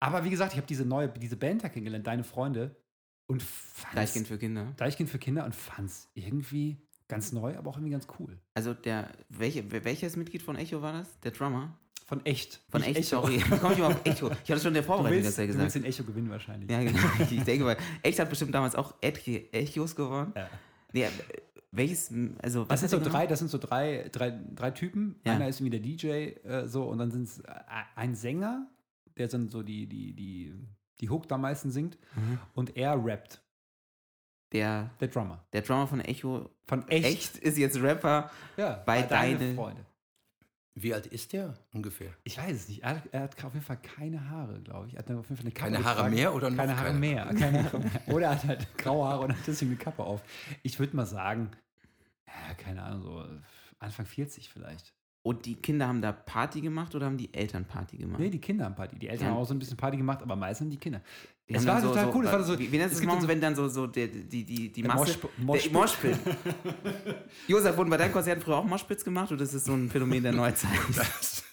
[0.00, 2.76] Aber wie gesagt, ich habe diese neue, diese Band da kennengelernt, deine Freunde,
[3.28, 4.72] und fand's, Deichkind für Kinder.
[4.76, 6.76] Deichkind für Kinder und fand es irgendwie
[7.08, 8.38] ganz neu, aber auch irgendwie ganz cool.
[8.54, 11.20] Also der, welche, welches Mitglied von Echo war das?
[11.20, 11.78] Der Drummer?
[12.12, 12.60] Von echt.
[12.68, 13.22] Von echt, Echo.
[13.22, 13.42] sorry.
[13.60, 14.30] Komm ich mal auf Echo.
[14.44, 15.74] Ich hatte schon in der Du Vorbereitung willst, das ja du willst gesagt.
[15.76, 16.70] den Echo gewinnen wahrscheinlich.
[16.70, 16.98] Ja, genau.
[17.30, 20.32] Ich denke mal, echt hat bestimmt damals auch Echo- Echos gewonnen.
[20.36, 20.48] Ja.
[20.92, 21.08] Nee,
[21.70, 25.16] welches, also was Das sind so drei, das sind so drei, drei, drei Typen.
[25.24, 25.36] Ja.
[25.36, 26.06] Einer ist irgendwie der DJ,
[26.46, 27.44] äh, so, und dann sind es äh,
[27.96, 28.66] ein Sänger,
[29.16, 30.54] der dann so die, die, die,
[31.00, 32.38] die Hook da am meisten singt, Mhm.
[32.52, 33.40] und er rappt,
[34.52, 35.42] Der, der Drummer.
[35.54, 37.06] der Drummer von Echo Von echt.
[37.06, 38.30] echt ist jetzt Rapper.
[38.58, 39.86] Ja, bei deine deine- Freunde.
[40.74, 42.10] Wie alt ist der ungefähr?
[42.24, 42.82] Ich weiß es nicht.
[42.82, 44.94] Er hat, er hat auf jeden Fall keine Haare, glaube ich.
[44.94, 46.98] Er hat auf jeden Fall eine Kappe Keine Haare mehr oder noch keine Haare keine?
[46.98, 47.24] mehr?
[47.26, 48.02] Keine Haare mehr.
[48.08, 50.22] Oder er hat halt graue Haare und hat deswegen eine Kappe auf.
[50.62, 51.50] Ich würde mal sagen,
[52.26, 53.24] ja, keine Ahnung, so
[53.80, 54.94] Anfang 40 vielleicht.
[55.24, 58.18] Und die Kinder haben da Party gemacht oder haben die Eltern Party gemacht?
[58.18, 58.98] Nee, die Kinder haben Party.
[58.98, 59.32] Die Eltern Ja.
[59.34, 61.00] haben auch so ein bisschen Party gemacht, aber meistens die Kinder.
[61.48, 62.24] Die Es haben war dann total cool.
[62.26, 64.08] Es war so, wie, wie nennt es Moment, dann so- wenn dann so, so der,
[64.08, 65.16] die, die, die Der Masse.
[65.18, 65.72] Der Moshpit.
[65.72, 66.18] Moshpit.
[67.48, 70.22] Josef, wurden bei deinen Konzerten früher auch Moshpits gemacht oder ist das so ein Phänomen
[70.24, 70.70] der Neuzeit?
[70.96, 71.44] Das-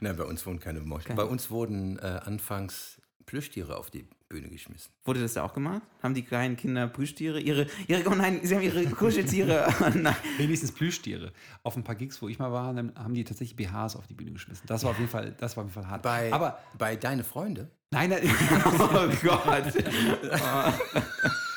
[0.00, 1.04] Nein, bei uns wurden keine Mosch.
[1.04, 1.16] Keine.
[1.16, 4.92] Bei uns wurden äh, anfangs Plüschtiere auf die Bühne geschmissen.
[5.04, 5.82] Wurde das da auch gemacht?
[6.02, 7.40] Haben die kleinen Kinder Plüschtiere?
[7.40, 9.72] Ihre, ihre, oh nein, sie haben ihre Kuscheltiere.
[9.80, 10.16] Oh nein.
[10.36, 11.32] Wenigstens Plüschtiere.
[11.62, 14.14] Auf ein paar Gigs, wo ich mal war, dann haben die tatsächlich BHs auf die
[14.14, 14.66] Bühne geschmissen.
[14.66, 16.02] Das war auf jeden Fall, das war auf jeden Fall hart.
[16.02, 17.70] Bei, aber bei deine Freunde?
[17.90, 18.20] nein, nein
[18.78, 19.72] Oh Gott.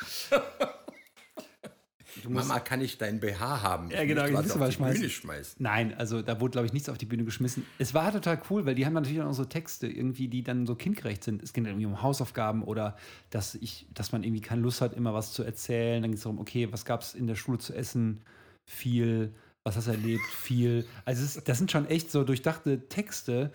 [2.34, 3.90] Mama, kann ich deinen BH haben?
[3.90, 5.00] Ja, genau, ich ich muss auf die schmeißen.
[5.00, 5.54] Bühne schmeißen.
[5.62, 7.64] Nein, also da wurde, glaube ich, nichts auf die Bühne geschmissen.
[7.78, 10.74] Es war total cool, weil die haben natürlich auch so Texte irgendwie, die dann so
[10.74, 11.42] kindgerecht sind.
[11.42, 12.96] Es geht irgendwie um Hausaufgaben oder
[13.30, 16.02] dass ich, dass man irgendwie keine Lust hat, immer was zu erzählen.
[16.02, 18.22] Dann geht es darum, okay, was gab es in der Schule zu essen?
[18.68, 19.34] Viel.
[19.64, 20.24] Was hast du erlebt?
[20.24, 20.84] Viel.
[21.04, 23.52] Also es, das sind schon echt so durchdachte Texte,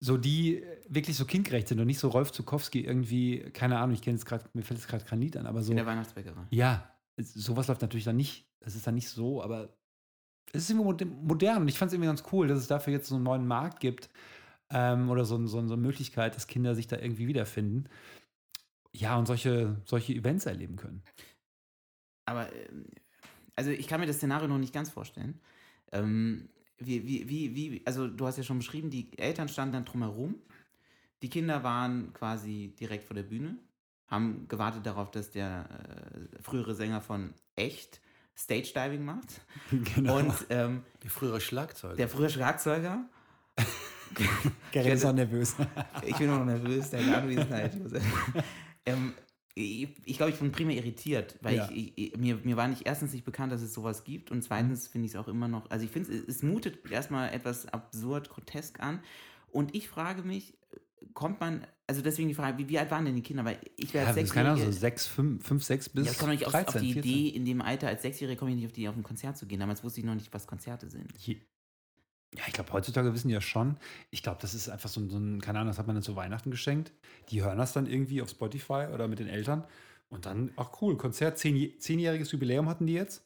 [0.00, 4.02] so die wirklich so kindgerecht sind und nicht so Rolf Zukowski irgendwie, keine Ahnung, ich
[4.02, 5.72] kenne jetzt gerade, mir fällt jetzt gerade kein Lied an, aber so.
[5.72, 6.42] In der Weihnachtsbäckerei.
[6.50, 8.46] Ja, es- sowas läuft natürlich dann nicht.
[8.60, 9.76] Das ist dann nicht so, aber
[10.52, 12.92] es ist irgendwie mod- modern und ich fand es irgendwie ganz cool, dass es dafür
[12.92, 14.10] jetzt so einen neuen Markt gibt
[14.70, 17.88] ähm, oder so, ein- so, eine Möglichkeit, dass Kinder sich da irgendwie wiederfinden.
[18.92, 21.02] Ja, und solche, solche Events erleben können.
[22.26, 22.86] Aber, ähm,
[23.56, 25.40] also ich kann mir das Szenario noch nicht ganz vorstellen.
[25.92, 29.84] Ähm, wie, wie, wie, wie, also du hast ja schon beschrieben, die Eltern standen dann
[29.84, 30.36] drumherum.
[31.22, 33.58] Die Kinder waren quasi direkt vor der Bühne,
[34.08, 35.68] haben gewartet darauf, dass der
[36.38, 38.00] äh, frühere Sänger von Echt
[38.36, 39.40] Stage Diving macht.
[39.94, 40.18] genau.
[40.18, 41.96] Und ähm, Die frühere Schlagzeuger.
[41.96, 43.04] der frühere Schlagzeuger,
[44.72, 45.54] Gerrit ist auch nervös.
[46.06, 47.72] ich bin noch nervös, der Anwesenheit.
[48.86, 49.12] ähm,
[49.54, 51.68] ich ich glaube, ich bin primär irritiert, weil Ja.
[51.70, 54.86] ich, ich, mir, mir war nicht erstens nicht bekannt, dass es sowas gibt und zweitens
[54.88, 58.28] finde ich es auch immer noch, also ich finde es, es mutet erstmal etwas absurd,
[58.30, 59.00] grotesk an
[59.50, 60.56] und ich frage mich,
[61.14, 63.44] kommt man, also deswegen die Frage, wie, wie alt waren denn die Kinder?
[63.44, 66.18] Weil ich wäre Ja, als keine Ahnung, so sechs, fünf, fünf, sechs bis ja, ich
[66.18, 67.10] komme nicht auf, 13, auf die 14.
[67.12, 69.46] Idee, in dem Alter als Sechsjährige komme ich nicht auf die, auf ein Konzert zu
[69.46, 69.60] gehen.
[69.60, 71.12] Damals wusste ich noch nicht, was Konzerte sind.
[71.18, 71.40] Je-
[72.36, 73.76] Ja, ich glaube, heutzutage wissen die ja schon.
[74.10, 76.02] Ich glaube, das ist einfach so, ein- so ein, keine Ahnung, das hat man dann
[76.02, 76.92] zu Weihnachten geschenkt.
[77.30, 79.64] Die hören das dann irgendwie auf Spotify oder mit den Eltern.
[80.10, 83.22] Und dann, ach cool, Konzert, zehn, zehnjähriges Jubiläum hatten die jetzt.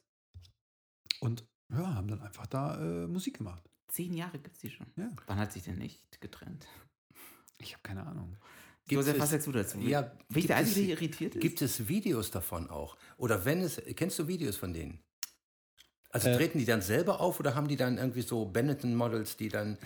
[1.19, 3.69] Und ja, haben dann einfach da äh, Musik gemacht.
[3.87, 4.87] Zehn Jahre gibt es die schon.
[4.97, 5.09] Ja.
[5.27, 6.65] Wann hat sich denn nicht getrennt?
[7.59, 8.35] Ich habe keine Ahnung.
[8.87, 9.79] Gibt Josef, es- was sagst du dazu?
[9.79, 11.41] Ja, Bin ich der Einzige, es- der irritiert ist?
[11.41, 12.97] Gibt es Videos davon auch?
[13.17, 14.99] Oder wenn es, kennst du Videos von denen?
[16.09, 16.37] Also Äh.
[16.37, 19.79] treten die dann selber auf oder haben die dann irgendwie so Benetton-Models, die dann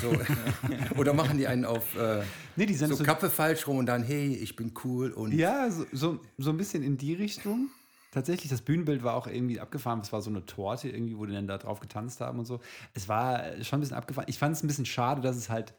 [0.00, 0.12] so,
[0.96, 2.22] oder machen die einen auf äh,
[2.54, 5.32] Nee, die sind so so, Kappe falsch rum und dann, hey, ich bin cool und
[5.32, 7.68] ja, so, so, so ein bisschen in die Richtung.
[8.12, 10.00] Tatsächlich, das Bühnenbild war auch irgendwie abgefahren.
[10.00, 12.60] Es war so eine Torte irgendwie, wo die dann da drauf getanzt haben und so.
[12.92, 14.28] Es war schon ein bisschen abgefahren.
[14.28, 15.72] Ich fand es ein bisschen schade, dass es halt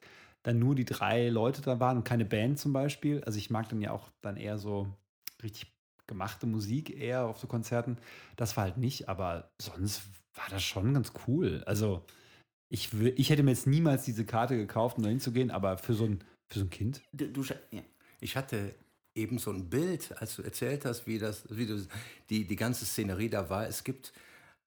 [0.43, 3.23] dann nur die drei Leute da waren und keine Band zum Beispiel.
[3.23, 4.87] Also ich mag dann ja auch dann eher so
[5.41, 5.73] richtig
[6.07, 7.97] gemachte Musik eher auf so Konzerten.
[8.35, 10.03] Das war halt nicht, aber sonst
[10.33, 11.63] war das schon ganz cool.
[11.65, 12.05] Also
[12.69, 16.05] ich, ich hätte mir jetzt niemals diese Karte gekauft, um da hinzugehen, aber für so
[16.05, 17.01] ein, für so ein Kind.
[17.13, 17.81] Du, du, ja.
[18.19, 18.73] Ich hatte
[19.15, 21.85] eben so ein Bild, als du erzählt hast, wie das, wie du
[22.29, 23.67] die, die ganze Szenerie da war.
[23.67, 24.11] Es gibt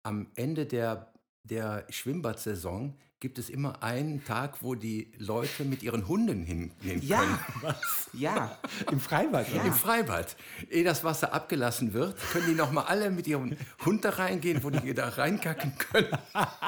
[0.05, 1.13] am Ende der,
[1.51, 7.21] der Schwimmbadsaison gibt es immer einen Tag, wo die Leute mit ihren Hunden hingehen Ja,
[7.61, 7.75] können.
[8.13, 8.59] ja.
[8.93, 9.63] Im Freibad, Ja.
[9.63, 10.37] Im Freibad.
[10.71, 14.71] Ehe das Wasser abgelassen wird, können die nochmal alle mit ihrem Hund da reingehen, wo
[14.71, 16.09] die da reinkacken können.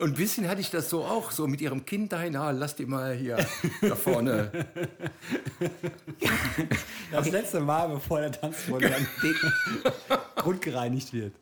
[0.00, 2.74] Und ein bisschen hatte ich das so auch, so mit ihrem Kind dahin, ah, lass
[2.76, 3.44] die mal hier
[3.80, 4.50] da vorne.
[7.12, 9.06] Das letzte Mal, bevor der Tanzboden dann
[10.36, 11.34] grundgereinigt wird.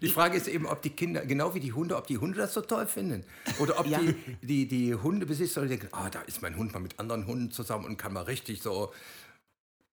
[0.00, 2.54] Die Frage ist eben, ob die Kinder, genau wie die Hunde, ob die Hunde das
[2.54, 3.24] so toll finden.
[3.58, 3.98] Oder ob Ja.
[4.00, 7.84] die, die, die Hundebesitzer denken, ah, da ist mein Hund mal mit anderen Hunden zusammen
[7.84, 8.92] und kann mal richtig so.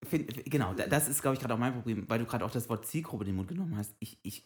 [0.07, 2.51] Find, genau, da- das ist, glaube ich, gerade auch mein Problem, weil du gerade auch
[2.51, 3.95] das Wort Zielgruppe in den Mund genommen hast.
[3.99, 4.45] Ich, ich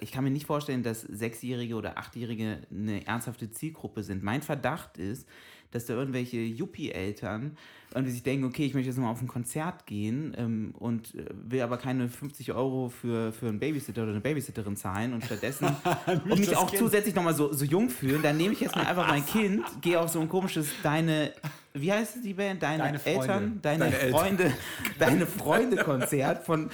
[0.00, 4.22] ich kann mir nicht vorstellen, dass Sechsjährige oder Achtjährige eine ernsthafte Zielgruppe sind.
[4.22, 5.26] Mein Verdacht ist,
[5.70, 7.56] dass da irgendwelche Yuppie-Eltern
[7.92, 11.24] irgendwie sich denken, okay, ich möchte jetzt mal auf ein Konzert gehen ähm, und äh,
[11.32, 15.68] will aber keine 50 Euro für, für einen Babysitter oder eine Babysitterin zahlen und stattdessen
[16.06, 19.08] und mich auch zusätzlich nochmal so, so jung fühlen, dann nehme ich jetzt mal einfach
[19.08, 21.32] mein Kind, gehe auf so ein komisches Deine,
[21.74, 22.62] wie heißt die Band?
[22.62, 23.20] Deine, Deine Freunde.
[23.20, 24.20] Eltern, deine, Deine Eltern.
[24.20, 24.52] Freunde,
[24.98, 26.70] deine Freunde-Konzert von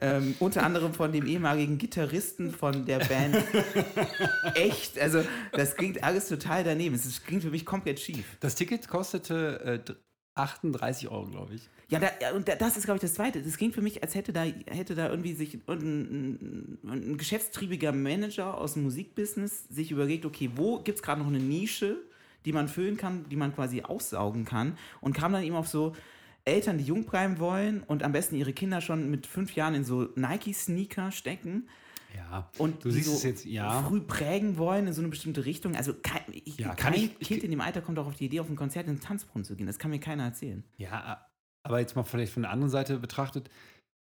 [0.00, 3.36] ähm, unter anderem von dem ehemaligen Gitarristen von der Band
[4.54, 4.98] Echt.
[4.98, 6.94] Also, das klingt alles total daneben.
[6.94, 8.36] Es klingt für mich komplett schief.
[8.40, 9.94] Das Ticket kostete äh, d-
[10.34, 11.68] 38 Euro, glaube ich.
[11.88, 13.42] Ja, da, und da- das ist, glaube ich, das Zweite.
[13.42, 17.92] Das klingt für mich, als hätte da, hätte da irgendwie sich ein, ein, ein geschäftstriebiger
[17.92, 21.96] Manager aus dem Musikbusiness sich überlegt, okay, wo gibt es gerade noch eine Nische,
[22.44, 25.94] die man füllen kann, die man quasi aussaugen kann und kam dann eben auf so
[26.44, 29.84] Eltern, die jung bleiben wollen und am besten ihre Kinder schon mit fünf Jahren in
[29.84, 31.68] so Nike-Sneaker stecken
[32.16, 32.50] Ja.
[32.58, 33.82] und du die siehst so es jetzt, ja.
[33.82, 35.76] früh prägen wollen in so eine bestimmte Richtung.
[35.76, 38.24] Also kein, ich, Ja, kein ich- ich- Kind in dem Alter kommt auch auf die
[38.26, 39.66] Idee, auf ein Konzert in den Tanzbrunnen zu gehen.
[39.66, 40.64] Das kann mir keiner erzählen.
[40.78, 41.26] Ja,
[41.62, 43.50] aber jetzt mal vielleicht von der anderen Seite betrachtet,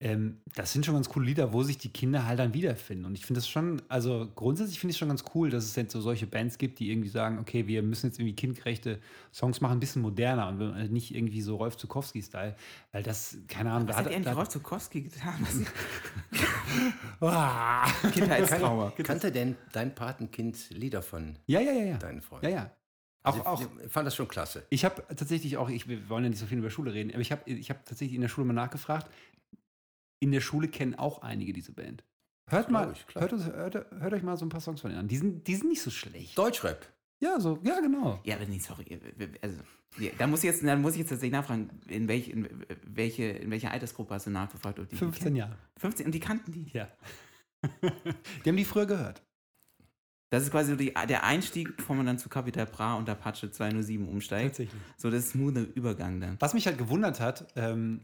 [0.02, 3.06] ähm, das sind schon ganz coole Lieder, wo sich die Kinder halt dann wiederfinden.
[3.06, 5.76] Und ich finde das schon, also grundsätzlich finde ich es schon ganz cool, dass es
[5.76, 9.00] jetzt so solche Bands gibt, die irgendwie sagen, okay, wir müssen jetzt irgendwie kindgerechte
[9.34, 12.56] Songs machen, ein bisschen moderner und halt nicht irgendwie so Rolf Zukowski-Style.
[12.92, 15.48] Weil das, keine Ahnung, Was da hat er eigentlich da- Rolf Zukowski getan?
[17.22, 17.88] Ah.
[18.14, 18.92] Kindheitstrauma?
[19.04, 21.98] Kannte denn dein Patenkind Lieder von Ja, ja, ja, ja.
[21.98, 22.46] deinen Freunden?
[22.48, 22.72] Ja, ja.
[23.24, 24.66] Auch, Also auch, ich, ich fand das schon klasse.
[24.70, 27.22] Ich habe tatsächlich auch, ich, wir wollen ja nicht so viel über Schule reden, aber
[27.22, 29.08] ich habe ich hab tatsächlich in der Schule mal nachgefragt.
[30.26, 32.04] In der Schule kennen auch einige diese Band.
[32.48, 33.30] Hört mal, ich, klar.
[33.30, 35.08] hört, hört, hört euch mal so ein paar Songs von ihnen an.
[35.08, 36.36] Die sind, die sind nicht so schlecht.
[36.36, 36.92] Deutschrap.
[37.20, 38.20] Ja, so, ja, genau.
[38.24, 39.00] Ja, aber nee, sorry.
[39.40, 39.58] Also,
[40.00, 42.50] ja, da muss ich jetzt, dann muss ich jetzt tatsächlich nachfragen, in, welch, in,
[42.88, 44.80] welche, in welcher Altersgruppe hast du nachgefragt?
[44.80, 45.36] Ob die die 15 kennen?
[45.36, 45.58] Jahre.
[45.78, 46.72] 15 und die kannten die.
[46.74, 46.88] Ja.
[48.44, 49.22] die haben die früher gehört.
[50.32, 53.52] Das ist quasi so die, der Einstieg, bevor man dann zu Capital Bra und Apache
[53.52, 54.58] 207 umsteigt.
[54.58, 54.82] Tatsächlich.
[54.98, 56.38] So das smoothe Übergang dann.
[56.40, 58.02] Was mich halt gewundert hat, ähm,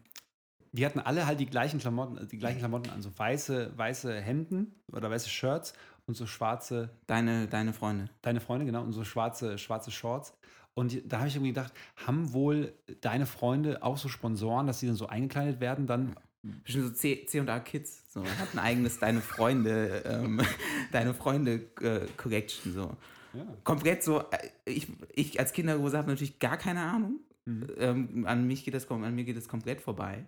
[0.72, 4.74] die hatten alle halt die gleichen Klamotten, die gleichen Klamotten an, so weiße, weiße Hemden
[4.92, 5.74] oder weiße Shirts
[6.06, 8.10] und so schwarze Deine, deine Freunde.
[8.22, 10.34] Deine Freunde, genau, und so schwarze, schwarze Shorts.
[10.74, 14.88] Und da habe ich irgendwie gedacht, haben wohl deine Freunde auch so Sponsoren, dass sie
[14.88, 18.04] dann so eingekleidet werden, dann Bestimmt so C, C und A Kids.
[18.12, 20.42] So, hat ein eigenes Deine Freunde, ähm,
[20.92, 22.74] Deine Freunde äh, Collection.
[22.74, 22.98] So.
[23.34, 23.46] Ja.
[23.64, 27.20] Komplett so, äh, ich, ich als Kindergrose habe natürlich gar keine Ahnung.
[27.46, 27.68] Mhm.
[27.78, 30.26] Ähm, an, mich geht das, an mir geht das komplett vorbei.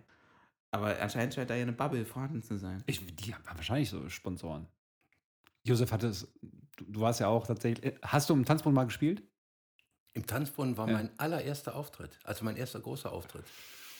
[0.74, 2.82] Aber anscheinend scheint da ja eine Bubble vorhanden zu sein.
[2.86, 4.66] Ich, die haben wahrscheinlich so Sponsoren.
[5.62, 6.26] Josef hatte es,
[6.76, 9.22] du, du warst ja auch tatsächlich, hast du im Tanzbund mal gespielt?
[10.14, 10.94] Im Tanzbrunnen war Ja.
[10.94, 13.44] mein allererster Auftritt, also mein erster großer Auftritt.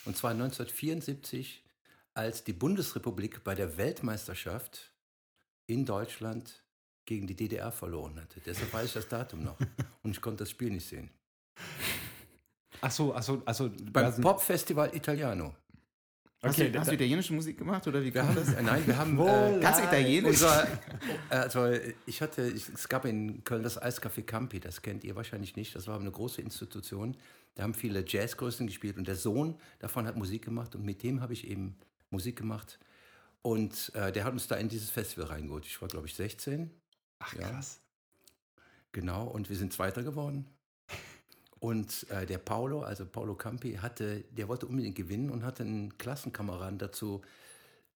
[0.04, 1.62] Und zwar 1974,
[2.12, 4.92] als die Bundesrepublik bei der Weltmeisterschaft
[5.66, 6.64] in Deutschland
[7.04, 8.40] gegen die DDR verloren hatte.
[8.40, 9.58] Deshalb weiß ich das Datum noch.
[10.02, 11.08] Und ich konnte das Spiel nicht sehen.
[12.80, 13.70] Ach so, ach so, ach so.
[13.92, 15.54] Beim Popfestival Italiano.
[16.44, 18.48] Hast, Okay, du, hast du italienische Musik gemacht oder wie kam das?
[18.60, 19.18] nein, wir haben.
[19.26, 20.30] Äh, Kannst du Italienisch?
[20.42, 20.66] Unser,
[21.30, 21.72] also
[22.06, 25.74] ich hatte, ich, es gab in Köln das Eiscafé Campi, das kennt ihr wahrscheinlich nicht.
[25.74, 27.16] Das war eine große Institution.
[27.54, 31.20] Da haben viele Jazzgrößen gespielt und der Sohn davon hat Musik gemacht und mit dem
[31.20, 31.76] habe ich eben
[32.10, 32.78] Musik gemacht.
[33.42, 35.64] Und äh, der hat uns da in dieses Festival reingeholt.
[35.66, 36.70] Ich war, glaube ich, 16.
[37.20, 37.48] Ach Ja.
[37.48, 37.80] krass.
[38.92, 40.46] Genau, und wir sind Zweiter geworden.
[41.60, 45.96] Und äh, der Paolo, also Paolo Campi, hatte, der wollte unbedingt gewinnen und hatte einen
[45.96, 47.22] Klassenkameraden dazu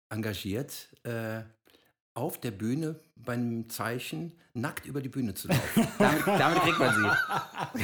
[0.09, 1.43] engagiert, äh,
[2.15, 5.87] auf der Bühne beim Zeichen nackt über die Bühne zu laufen.
[5.99, 7.81] damit, damit kriegt man sie.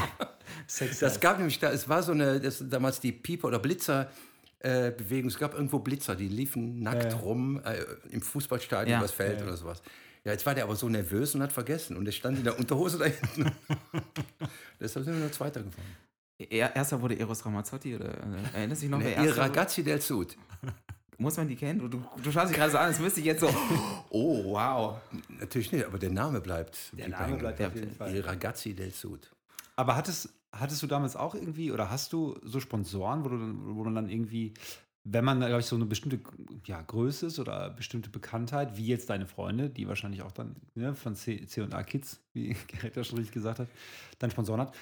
[0.67, 4.11] Sex Das gab nämlich da, es war so eine, das, damals die Pieper oder Blitzer.
[4.59, 5.29] äh, Bewegung.
[5.29, 9.01] Es gab irgendwo Blitzer, die liefen nackt rum äh, im Fußballstadion Ja.
[9.41, 9.47] Ja, ja.
[9.47, 9.83] oder sowas.
[10.25, 11.97] Ja, jetzt war der aber so nervös und hat vergessen.
[11.97, 13.53] Und er stand in der Unterhose da hinten.
[14.81, 15.97] Deshalb sind wir nur Zweiter geworden.
[16.39, 19.31] Er, erster wurde Eros Ramazzotti oder äh, erinnerst du dich noch, Ne, wer Il erster
[19.31, 19.41] wurde?
[19.51, 20.37] Ragazzi del Sud.
[21.17, 21.79] Muss man die kennen?
[21.79, 23.49] Du, du, du schaust dich gerade so an, als müsste ich jetzt so,
[24.11, 24.97] oh wow.
[25.29, 26.77] Natürlich nicht, aber der Name bleibt.
[26.99, 28.13] Der Name bleibt auf jeden Fall.
[28.15, 29.31] Il Ragazzi del Sud.
[29.77, 33.77] Aber hattest, hattest du damals auch irgendwie, oder hast du so Sponsoren, wo, du, dann-
[33.77, 34.55] wo man dann irgendwie,
[35.05, 36.19] wenn man, glaube ich, so eine bestimmte
[36.65, 40.95] ja, Größe ist oder bestimmte Bekanntheit, wie jetzt deine Freunde, die wahrscheinlich auch dann ne,
[40.95, 43.69] von C, C&A Kids, wie Gerrit ja schon richtig gesagt hat,
[44.19, 44.75] dann Sponsoren hat.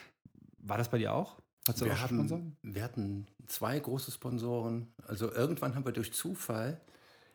[0.59, 1.39] War das bei dir auch?
[1.67, 2.57] Hattest du Wir, auch haben, Sponsoren?
[2.63, 4.87] wir hatten zwei große Sponsoren.
[5.07, 6.81] Also irgendwann haben wir durch Zufall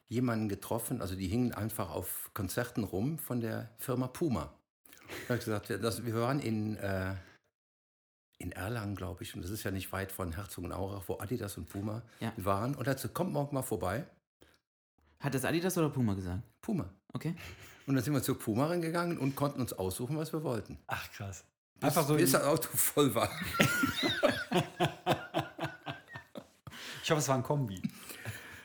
[0.08, 4.54] jemanden getroffen, also die hingen einfach auf Konzerten rum von der Firma Puma.
[5.24, 7.16] Ich habe gesagt, wir waren in, äh,
[8.40, 11.68] in Erlangen, glaube ich, und das ist ja nicht weit von Herzogenaurach, wo Adidas und
[11.70, 12.32] Puma Ja.
[12.38, 12.76] waren.
[12.76, 14.06] Und dazu kommt morgen mal vorbei.
[15.20, 16.44] Hat das Adidas oder Puma gesagt?
[16.62, 16.88] Puma.
[17.14, 17.34] Okay.
[17.88, 20.78] Und dann sind wir zu Puma reingegangen und konnten uns aussuchen, was wir wollten.
[20.88, 21.44] Ach krass.
[21.82, 22.16] Einfach so.
[22.16, 23.30] Bis das Auto voll war.
[27.04, 27.82] ich hoffe, es war ein Kombi.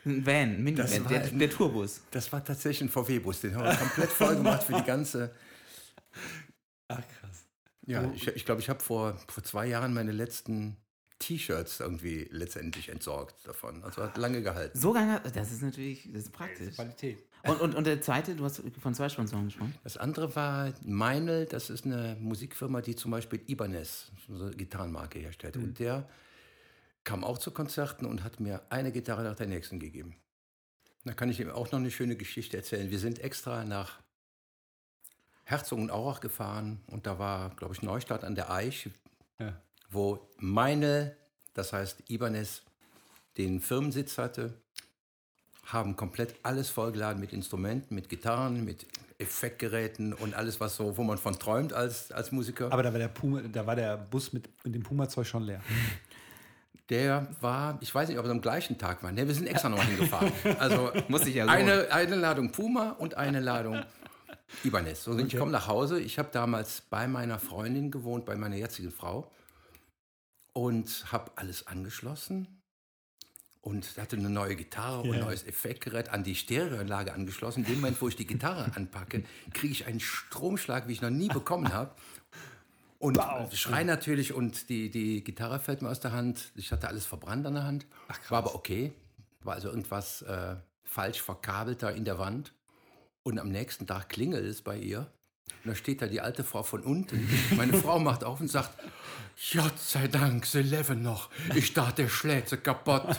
[0.05, 2.01] Ein Van, ein Minivan, der, ein- der Tourbus.
[2.11, 3.41] Das war tatsächlich ein VW-Bus.
[3.41, 5.33] Den haben wir komplett voll gemacht für die ganze.
[7.85, 10.77] Ja, ich glaube, ich, glaub, ich habe vor, vor zwei Jahren meine letzten
[11.19, 13.83] T-Shirts irgendwie letztendlich entsorgt davon.
[13.83, 14.77] Also hat lange gehalten.
[14.77, 16.75] So lange, das ist natürlich, das ist praktisch.
[16.75, 17.23] Qualität.
[17.45, 19.75] Und, und, und der zweite, du hast von zwei Sponsoren gesprochen.
[19.83, 25.19] Das andere war Meinl, das ist eine Musikfirma, die zum Beispiel Ibanez, so eine Gitarrenmarke
[25.19, 25.57] herstellt.
[25.57, 26.07] Und der
[27.03, 30.15] kam auch zu Konzerten und hat mir eine Gitarre nach der nächsten gegeben.
[31.03, 32.89] Da kann ich ihm auch noch eine schöne Geschichte erzählen.
[32.89, 34.02] Wir sind extra nach
[35.45, 38.89] Herzogenaurach gefahren und da war, glaube ich, Neustadt an der Eich,
[39.39, 39.53] Ja.
[39.89, 41.15] wo meine,
[41.53, 42.61] das heißt Ibanez,
[43.37, 44.53] den Firmensitz hatte,
[45.65, 48.85] haben komplett alles vollgeladen mit Instrumenten, mit Gitarren, mit
[49.17, 52.71] Effektgeräten und alles, was so, wo man von träumt als, als Musiker.
[52.71, 55.61] Aber da war der Puma, da war der Bus mit, mit dem Puma-Zeug schon leer.
[56.89, 59.11] der war, ich weiß nicht, ob es am gleichen Tag war.
[59.11, 60.31] Ne, wir sind extra noch hingefahren.
[60.59, 61.57] Also Muss ich ja lohnen.
[61.69, 63.83] eine, eine Ladung Puma und eine Ladung
[64.63, 65.07] Ibanez.
[65.07, 65.99] Und ich komme nach Hause.
[65.99, 69.31] Ich habe damals bei meiner Freundin gewohnt, bei meiner jetzigen Frau.
[70.53, 72.61] Und habe alles angeschlossen.
[73.61, 77.59] Und hatte eine neue Gitarre und ein neues Effektgerät an die Stereoanlage angeschlossen.
[77.61, 81.09] In dem Moment, wo ich die Gitarre anpacke, kriege ich einen Stromschlag, wie ich noch
[81.09, 81.95] nie bekommen habe.
[82.99, 83.19] Und
[83.53, 86.51] schrei natürlich und die, die Gitarre fällt mir aus der Hand.
[86.55, 87.85] Ich hatte alles verbrannt an der Hand.
[88.29, 88.93] War aber okay.
[89.41, 92.53] War also irgendwas äh, falsch verkabelt da in der Wand.
[93.23, 95.11] Und am nächsten Tag klingelt es bei ihr.
[95.63, 97.27] Und da steht da die alte Frau von unten.
[97.55, 98.77] Meine Frau macht auf und sagt,
[99.53, 101.29] Gott sei Dank, sie leben noch.
[101.55, 103.17] Ich dachte, der schlägt sie kaputt.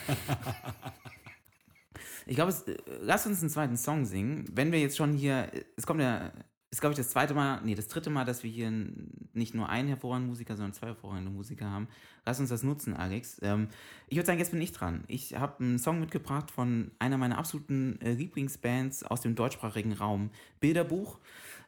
[2.27, 4.47] Ich glaube, äh, lass uns einen zweiten Song singen.
[4.53, 6.33] Wenn wir jetzt schon hier, es kommt ja,
[6.75, 8.73] ist glaube ich das zweite Mal, nee, das dritte Mal, dass wir hier
[9.33, 11.87] nicht nur einen hervorragenden Musiker, sondern zwei hervorragende Musiker haben.
[12.27, 13.39] Lass uns das nutzen, Alex.
[13.43, 13.69] Ähm,
[14.09, 15.05] ich würde sagen, jetzt bin ich dran.
[15.07, 20.31] Ich habe einen Song mitgebracht von einer meiner absoluten äh, Lieblingsbands aus dem deutschsprachigen Raum,
[20.59, 21.19] Bilderbuch.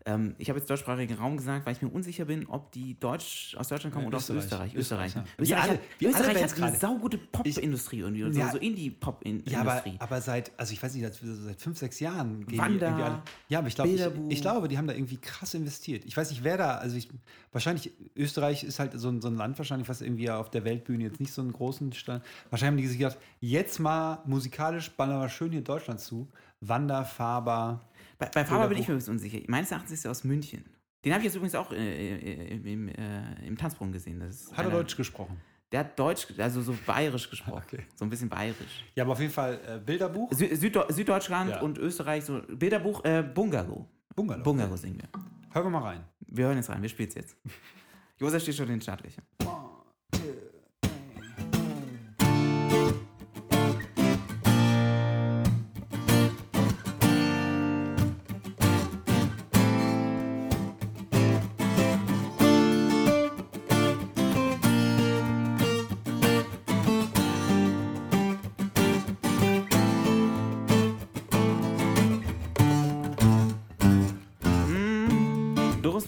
[0.09, 3.57] Ähm, ich habe jetzt deutschsprachigen Raum gesagt, weil ich mir unsicher bin, ob die Deutsch,
[3.59, 4.73] aus Deutschland kommen Ja, oder aus Österreich.
[4.75, 5.15] Österreich.
[5.17, 6.09] Österreich, Österreich, ja.
[6.09, 8.53] Österreich, alle- hat, Österreich hat eine saugute Pop-Industrie irgendwie, so, Ja.
[8.53, 9.53] so Indie-Pop-Industrie.
[9.53, 12.85] Ja, aber, aber seit, also ich weiß nicht, seit, fünf, sechs Jahren gehen Wander, die
[12.85, 13.23] irgendwie alle.
[13.49, 16.05] Ja, aber ich glaube, ich, ich glaube, die haben da irgendwie krass investiert.
[16.05, 17.09] Ich weiß nicht, wer da, also ich,
[17.51, 21.03] wahrscheinlich, Österreich ist halt so ein, so ein Land wahrscheinlich, was irgendwie auf der Weltbühne
[21.03, 22.23] jetzt nicht so einen großen Stand.
[22.51, 26.29] Wahrscheinlich haben die sich gedacht, jetzt mal musikalisch ballern wir schön hier in Deutschland zu.
[26.61, 27.89] Wander, Faber.
[28.19, 29.39] Bei, bei Faber bin ich mir übrigens unsicher.
[29.49, 30.65] Meines Erachtens ist er aus München.
[31.05, 34.23] Den habe ich jetzt übrigens auch äh, äh, im, äh, im Tanzbrunnen gesehen.
[34.23, 35.37] Hat er Deutsch gesprochen?
[35.73, 37.63] Der hat Deutsch, also so bayerisch gesprochen.
[37.67, 37.85] Okay.
[37.95, 38.85] So ein bisschen bayerisch.
[38.95, 40.33] Ja, aber auf jeden Fall äh, Bilderbuch.
[40.33, 41.61] Sü Süddeu Süddeutschland Ja.
[41.61, 43.87] und Österreich, so Bilderbuch, äh, Bungalow.
[44.15, 44.43] Bungalow.
[44.43, 45.09] Bungalow singen wir.
[45.53, 46.05] Hören wir mal rein.
[46.21, 47.37] Wir hören jetzt rein, wir spielen es jetzt.
[48.19, 49.25] Josef steht schon in den Startlöchern.
[49.39, 49.47] Du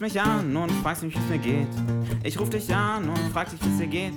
[0.01, 1.69] rufst mich an und fragst mich, wie es mir geht.
[2.23, 4.15] Ich ruf dich an und frag dich, wie es dir geht.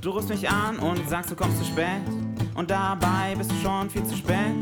[0.00, 2.00] Du rufst mich an und sagst, du kommst zu spät.
[2.54, 4.54] Und dabei bist du schon viel zu spät.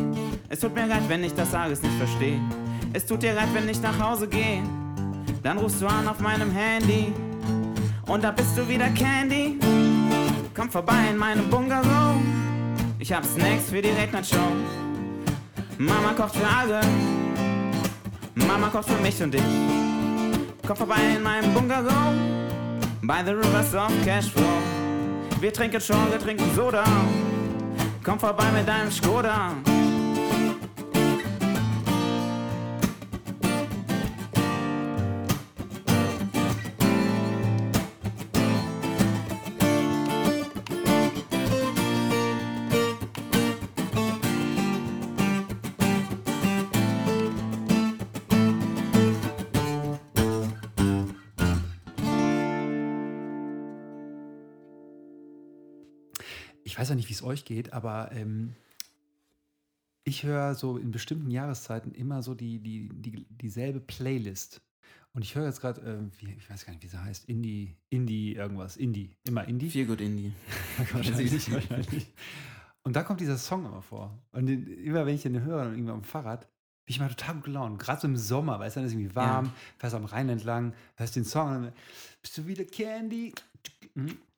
[0.49, 2.41] Es tut mir leid, wenn ich das alles nicht verstehe.
[2.93, 4.65] Es tut dir leid, wenn ich nach Hause gehe.
[5.41, 7.13] Dann rufst du an auf meinem Handy.
[8.09, 9.61] Und da bist du wieder Candy.
[10.53, 12.17] Komm vorbei in meinem Bungalow.
[12.99, 14.51] Ich hab Snacks für die Late Night Show.
[15.79, 16.81] Mama kocht für alle.
[18.35, 19.86] Mama kocht für mich und dich.
[20.67, 22.13] Komm vorbei in meinem Bungalow
[23.03, 24.43] By the rivers of Cashflow
[25.41, 26.85] Wir trinken schon, wir trinken Soda.
[28.03, 29.53] Komm vorbei mit deinem Skoda
[56.77, 58.55] Ich weiß ja nicht, wie es euch geht, aber ähm,
[60.05, 64.61] ich höre so in bestimmten Jahreszeiten immer so die, die, die, dieselbe Playlist.
[65.15, 68.35] Und ich höre jetzt gerade, wie- ich weiß gar nicht, wie sie heißt, Indie, Indie
[68.35, 69.71] irgendwas, Indie, immer Indie.
[69.71, 70.33] Viel gut Indie
[70.93, 72.13] wahrscheinlich, wahrscheinlich.
[72.83, 74.23] Und da kommt dieser Song immer vor.
[74.33, 76.49] Und den, immer wenn ich den höre und irgendwie am Fahrrad, bin
[76.93, 77.79] ich mal total gut gelaunt.
[77.81, 81.17] Gerade so im Sommer, weil es dann ist irgendwie warm, fährst am Rhein entlang, hörst
[81.17, 81.73] den Song und dann
[82.23, 83.33] bist du wieder Candy.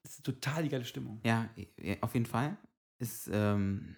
[0.03, 1.20] Das ist total die geile Stimmung.
[1.24, 1.49] Ja,
[2.01, 2.57] auf jeden Fall.
[2.99, 3.94] Ist, ähm,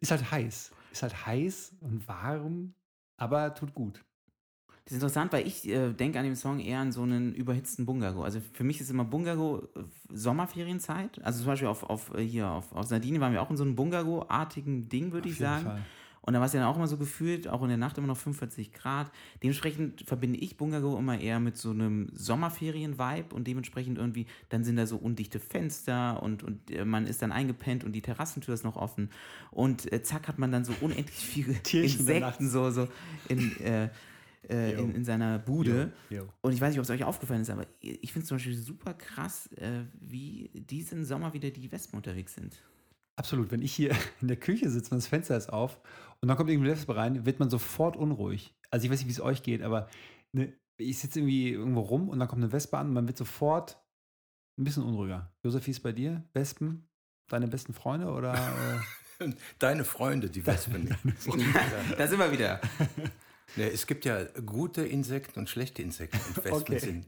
[0.00, 0.72] Ist halt heiß.
[0.92, 2.74] Ist halt heiß und warm,
[3.16, 4.04] aber tut gut.
[4.84, 7.84] Das ist interessant, weil ich äh, denke an dem Song eher an so einen überhitzten
[7.84, 8.22] Bungalow.
[8.22, 11.22] Also für mich ist immer Bungalow äh, Sommerferienzeit.
[11.22, 13.64] Also zum Beispiel auf, auf äh, hier auf, auf Sardinien waren wir auch in so
[13.64, 15.64] einem Bungalow-artigen Ding, würde ich sagen.
[15.64, 15.84] Fall.
[16.28, 18.06] Und da war es ja dann auch immer so gefühlt, auch in der Nacht immer
[18.06, 19.10] noch 45 Grad.
[19.42, 24.76] Dementsprechend verbinde ich Bungalow immer eher mit so einem Sommerferien-Vibe und dementsprechend irgendwie, dann sind
[24.76, 28.62] da so undichte Fenster und, und äh, man ist dann eingepennt und die Terrassentür ist
[28.62, 29.08] noch offen.
[29.50, 32.88] Und äh, zack hat man dann so unendlich viele Tierchen Insekten so, so
[33.30, 33.88] in, äh,
[34.50, 35.94] äh, in, in seiner Bude.
[36.10, 36.28] Jo, jo.
[36.42, 38.54] Und ich weiß nicht, ob es euch aufgefallen ist, aber ich finde es zum Beispiel
[38.54, 42.54] super krass, äh, wie diesen Sommer wieder die Wespen unterwegs sind.
[43.18, 43.50] Absolut.
[43.50, 45.80] Wenn ich hier in der Küche sitze und das Fenster ist auf
[46.20, 48.54] und dann kommt irgendwie Wespe rein, wird man sofort unruhig.
[48.70, 49.88] Also ich weiß nicht, wie es euch geht, aber
[50.32, 53.18] ne, ich sitze irgendwie irgendwo rum und dann kommt eine Wespe an und man wird
[53.18, 53.80] sofort
[54.58, 55.32] ein bisschen unruhiger.
[55.42, 56.24] Josef, wie ist bei dir?
[56.32, 56.88] Wespen?
[57.28, 58.34] Deine besten Freunde oder?
[59.20, 60.88] Äh, Deine Freunde, die Wespen.
[61.98, 62.60] da sind wir wieder.
[63.56, 66.18] Ne, es gibt ja gute Insekten und schlechte Insekten.
[66.28, 66.78] Und Wespen Okay.
[66.78, 67.06] sind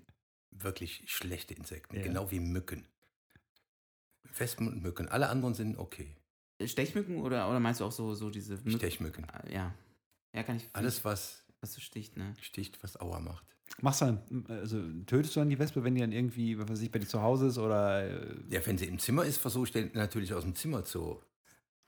[0.50, 2.02] wirklich schlechte Insekten, Ja.
[2.02, 2.86] genau wie Mücken.
[4.36, 5.08] Wespen und Mücken.
[5.08, 6.16] Alle anderen sind okay.
[6.66, 8.70] Stechmücken oder, oder meinst du auch so, so diese Mücken?
[8.72, 9.26] Stechmücken.
[9.52, 9.74] Ja.
[10.34, 10.68] Ja, kann ich.
[10.72, 12.34] Alles, was was so sticht, ne?
[12.40, 13.44] sticht, was Aua macht.
[13.82, 16.80] machst du dann, also tötest du dann die Wespe, wenn die dann irgendwie, was weiß
[16.80, 19.64] ich, bei dir zu Hause ist oder äh, Ja, wenn sie im Zimmer ist, versuche
[19.66, 21.22] ich den natürlich aus dem Zimmer zu,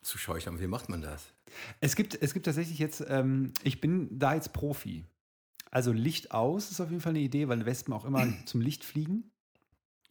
[0.03, 0.61] zu scheuchen.
[0.61, 1.33] Wie macht man das?
[1.81, 5.07] Es gibt, es gibt tatsächlich jetzt, ähm, ich bin da jetzt Profi.
[5.71, 8.85] Also Licht aus ist auf jeden Fall eine Idee, weil Wespen auch immer zum Licht
[8.85, 9.31] fliegen.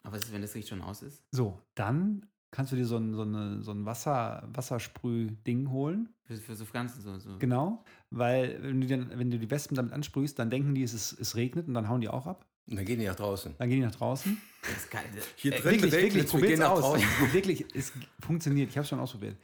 [0.01, 1.23] Aber was ist, wenn das Licht schon aus ist?
[1.29, 6.09] So, dann kannst du dir so ein, so eine, so ein Wasser, Wassersprüh-Ding holen.
[6.25, 7.17] Für, für so Pflanzen so.
[7.17, 7.37] so.
[7.39, 10.93] Genau, weil wenn du, dann, wenn du die Wespen damit ansprühst, dann denken die, es,
[10.93, 12.45] ist, es regnet und dann hauen die auch ab.
[12.67, 13.55] Und dann gehen die nach draußen.
[13.57, 14.37] Dann gehen die nach draußen.
[14.61, 15.03] Das ist geil.
[15.35, 16.79] Hier Äh, drin wirklich, wirklich, es, wir probiert's nach aus.
[16.81, 17.07] draußen.
[17.33, 18.69] wirklich, es funktioniert.
[18.69, 19.37] Ich habe es schon ausprobiert.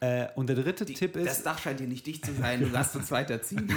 [0.00, 2.60] Äh, und der dritte die, Tipp das ist, Dach scheint hier nicht dicht zu sein,
[2.60, 3.72] du darfst uns weiterziehen.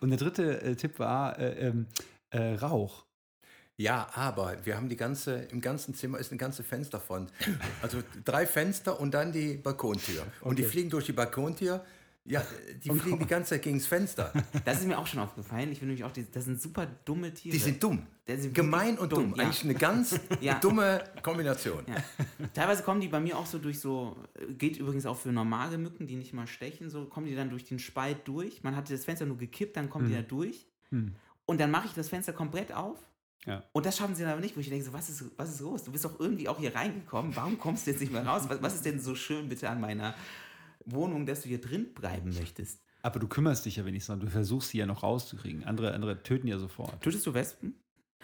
[0.00, 1.86] und der dritte äh, Tipp war äh, ähm,
[2.30, 3.04] äh, Rauch.
[3.82, 7.32] Ja, aber wir haben die ganze, im ganzen Zimmer ist eine ganze Fensterfront.
[7.82, 10.24] Also drei Fenster und dann die Balkontür.
[10.40, 10.70] Und die Okay.
[10.72, 11.84] fliegen durch die Balkontür.
[12.24, 12.40] Ja,
[12.84, 14.32] die fliegen die ganze Zeit gegen das Fenster.
[14.64, 15.72] Das ist mir auch schon aufgefallen.
[15.72, 17.52] Ich finde nämlich auch, die, das sind super dumme Tiere.
[17.52, 18.06] Die sind dumm.
[18.28, 19.34] Die sind Gemein und dumm.
[19.36, 19.42] Ja.
[19.42, 20.60] Eigentlich eine ganz Ja.
[20.60, 21.84] dumme Kombination.
[21.88, 21.96] Ja.
[22.54, 24.16] Teilweise kommen die bei mir auch so durch so,
[24.56, 27.64] geht übrigens auch für normale Mücken, die nicht mal stechen, so kommen die dann durch
[27.64, 28.62] den Spalt durch.
[28.62, 30.68] Man hat das Fenster nur gekippt, dann kommen die da durch.
[30.90, 31.16] Hm.
[31.46, 32.98] Und dann mache ich das Fenster komplett auf.
[33.46, 33.64] Ja.
[33.72, 35.60] Und das schaffen sie dann aber nicht, wo ich denke, so, was ist, was ist
[35.60, 35.82] los?
[35.82, 37.34] Du bist doch irgendwie auch hier reingekommen.
[37.34, 38.44] Warum kommst du jetzt nicht mehr raus?
[38.48, 40.14] Was, was ist denn so schön bitte an meiner
[40.84, 42.80] Wohnung, dass du hier drin bleiben möchtest?
[43.02, 45.64] Aber du kümmerst dich ja wenigstens, du versuchst sie ja noch rauszukriegen.
[45.64, 47.02] Andere, andere töten ja sofort.
[47.02, 47.74] Tötest du Wespen?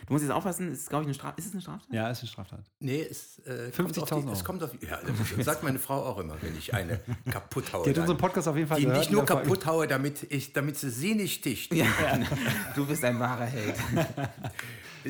[0.07, 1.38] Du musst jetzt aufpassen, ist glaube ich eine Straftat.
[1.38, 1.92] Ist es eine Straftat?
[1.92, 2.61] Ja, ist eine Straftat.
[2.80, 4.44] Nee, es, äh, 50.000 kommt auf die, es Euro.
[4.44, 4.99] kommt auf Ja,
[5.36, 7.84] das sagt meine Frau auch immer, wenn ich eine kaputt haue.
[7.84, 9.01] Die hat unseren Podcast auf jeden Fall die gehört.
[9.01, 11.74] nicht nur kaputt haue, damit, ich, damit sie sie nicht sticht.
[11.74, 11.86] Ja,
[12.74, 13.74] du bist ein wahrer Held.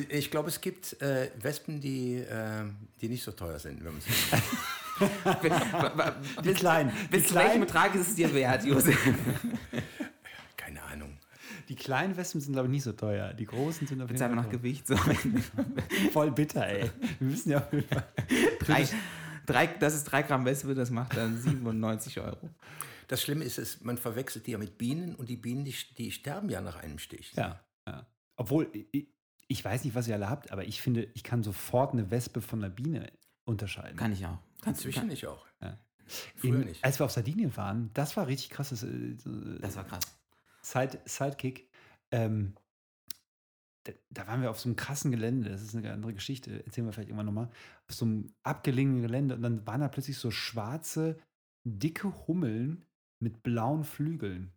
[0.09, 2.63] Ich glaube, es gibt äh, Wespen, die, äh,
[3.01, 4.11] die nicht so teuer sind, wenn man sie
[6.43, 6.91] Die kleinen.
[7.09, 7.61] Bis zu welchem.
[7.61, 8.97] Betrag ist es dir wert, Josef?
[11.69, 13.33] Die kleinen Wespen sind, glaube ich, nicht so teuer.
[13.33, 14.49] Die großen sind auf jeden Fall nach.
[14.49, 14.87] Gewicht.
[14.87, 14.95] So.
[16.11, 16.89] voll bitter, ey.
[17.19, 18.07] Wir müssen ja auf jeden Fall.
[18.59, 18.87] drei,
[19.45, 22.49] drei, das ist 3 Gramm Wespe, das macht dann 97 Euro.
[23.07, 26.11] Das Schlimme ist, es, man verwechselt die ja mit Bienen und die Bienen, die, die
[26.11, 27.33] sterben ja nach einem Stich.
[27.35, 28.07] Ja, ja.
[28.35, 29.07] Obwohl, ich,
[29.47, 32.41] ich weiß nicht, was ihr alle habt, aber ich finde, ich kann sofort eine Wespe
[32.41, 33.11] von einer Biene
[33.45, 33.95] unterscheiden.
[33.97, 34.39] Kann ich auch.
[34.61, 35.45] Kannst du, Inzwischen kann, nicht auch.
[35.61, 35.77] Ja.
[36.35, 36.83] Früher In, nicht.
[36.83, 39.15] Als wir auf Sardinien waren, das war richtig krasses äh,
[39.61, 40.18] das war krass.
[40.71, 41.69] Side, Sidekick.
[42.11, 42.53] Ähm,
[43.83, 46.87] da, da waren wir auf so einem krassen Gelände, das ist eine andere Geschichte, erzählen
[46.87, 47.49] wir vielleicht irgendwann nochmal,
[47.87, 51.17] auf so einem abgelegenen Gelände und dann waren da plötzlich so schwarze,
[51.63, 52.85] dicke Hummeln
[53.19, 54.51] mit blauen Flügeln.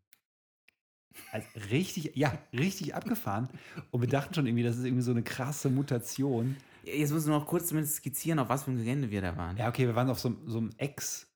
[1.30, 3.48] Also richtig, ja, richtig abgefahren.
[3.90, 6.56] Und wir dachten schon irgendwie, das ist irgendwie so eine krasse Mutation.
[6.84, 9.56] Jetzt müssen wir noch kurz zumindest skizzieren, auf was für ein Gelände wir da waren.
[9.56, 11.30] Ja, okay, wir waren auf so, so einem Ex,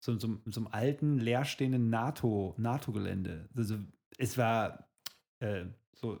[0.00, 3.48] so, so, so einem alten, leerstehenden NATO, NATO-Gelände.
[3.56, 3.78] Also,
[4.22, 4.88] es war
[5.40, 5.64] äh,
[5.94, 6.18] so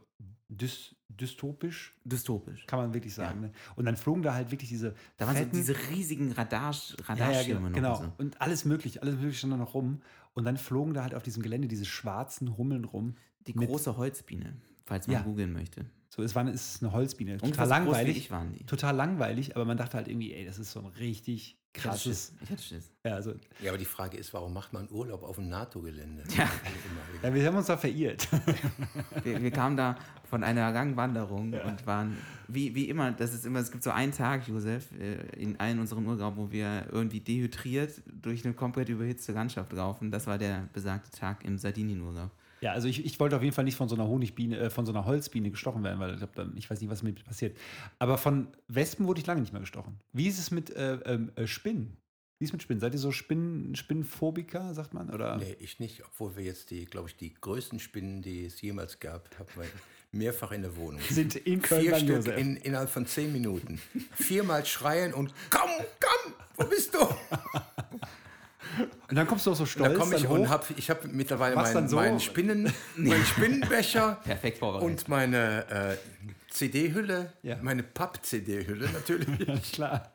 [0.48, 2.66] dys, dystopisch, Dystopisch.
[2.66, 3.40] kann man wirklich sagen.
[3.40, 3.52] Ne?
[3.76, 4.94] Und dann flogen da halt wirklich diese.
[5.16, 7.96] Da waren so fetten- diese riesigen Radar, ja, ja, Radarschirme genau.
[7.96, 7.98] genau.
[8.00, 8.24] und So.
[8.24, 10.02] Und alles mögliche, alles mögliche stand da noch rum.
[10.34, 13.16] Und dann flogen da halt auf diesem Gelände diese schwarzen Hummeln rum.
[13.46, 14.56] Die große Holzbiene.
[14.84, 15.22] falls man Ja.
[15.22, 15.86] googeln möchte.
[16.08, 17.38] So, es war eine, es ist eine Holzbiene.
[17.38, 18.16] Total so groß langweilig.
[18.18, 18.64] ich waren die.
[18.64, 21.88] Total langweilig, aber man dachte halt irgendwie, ey, das ist so ein richtig Ich hatte
[21.88, 22.02] krasses.
[22.02, 22.32] Schiss.
[22.42, 22.90] Ich hatte Schiss.
[23.04, 26.22] Ja, also, Ja, aber die Frage ist, warum macht man Urlaub auf dem NATO-Gelände?
[26.28, 26.44] Ja.
[26.44, 27.28] Wieder.
[27.28, 28.28] ja, wir haben uns da verirrt.
[29.24, 29.96] Wir, wir kamen da
[30.28, 32.16] von einer Gangwanderung und waren,
[32.48, 35.78] wie, wie immer, das ist immer, es gibt so einen Tag, Josef, äh, in allen
[35.78, 40.10] unseren Urlaub, wo wir irgendwie dehydriert durch eine komplett überhitzte Landschaft laufen.
[40.10, 42.30] Das war der besagte Tag im Sardinienurlaub.
[42.62, 44.86] Ja, also ich, ich wollte auf jeden Fall nicht von so einer Honigbiene, äh, von
[44.86, 47.24] so einer Holzbiene gestochen werden, weil ich, glaub, dann, ich weiß nicht, was mit mir
[47.24, 47.58] passiert.
[47.98, 49.98] Aber von Wespen wurde ich lange nicht mehr gestochen.
[50.12, 51.96] Wie ist es mit äh, ähm, äh, Spinnen?
[52.38, 52.80] Wie ist es mit Spinnen?
[52.80, 55.10] Seid ihr so Spinnen, Spinnenphobiker, sagt man?
[55.10, 55.38] Oder?
[55.38, 59.00] Nee, ich nicht, obwohl wir jetzt die, glaube ich, die größten Spinnen, die es jemals
[59.00, 59.66] gab, haben wir
[60.12, 61.00] mehrfach in der Wohnung.
[61.10, 62.38] Sind in Köln Vier Stück Josef.
[62.38, 63.80] in, innerhalb von zehn Minuten.
[64.14, 66.98] Viermal schreien und komm, komm, wo bist du?
[69.08, 70.48] Und dann kommst du auch so Da stolz komme ich dann und hoch.
[70.50, 74.88] habe ich hab mittlerweile meinen so- meinen Spinnen, meinen Spinnenbecher Perfekt vorbereitet.
[74.90, 75.96] und meine äh,
[76.50, 77.56] CD-Hülle, Ja.
[77.62, 79.72] meine Papp-CD-Hülle natürlich.
[79.72, 80.12] Klar.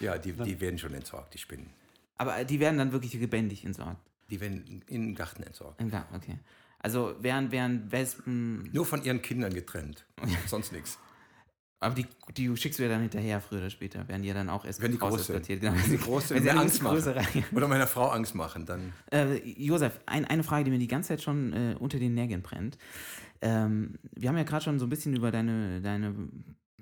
[0.00, 1.70] Ja, die, die werden schon entsorgt, die Spinnen.
[2.16, 3.98] Aber äh, die werden dann wirklich lebendig entsorgt.
[4.30, 5.80] Die werden in den Garten entsorgt.
[5.80, 6.38] Im Garten, okay.
[6.80, 10.04] Also wären, wären Wespen, Nur von ihren Kindern getrennt.
[10.46, 10.98] Sonst nichts.
[11.84, 12.06] Aber die,
[12.36, 14.80] die schickst du ja dann hinterher, früher oder später, werden die ja dann auch erst
[14.80, 15.46] Wenn die groß sind.
[15.46, 15.74] Genau.
[15.74, 17.44] Wenn die groß sind, Wenn sie Angst machen.
[17.52, 21.08] Oder meiner Frau Angst machen, dann Äh, Josef, ein, eine Frage, die mir die ganze
[21.08, 22.78] Zeit schon äh, unter den Nägeln brennt.
[23.42, 26.14] Ähm, wir haben ja gerade schon so ein bisschen über deine, deine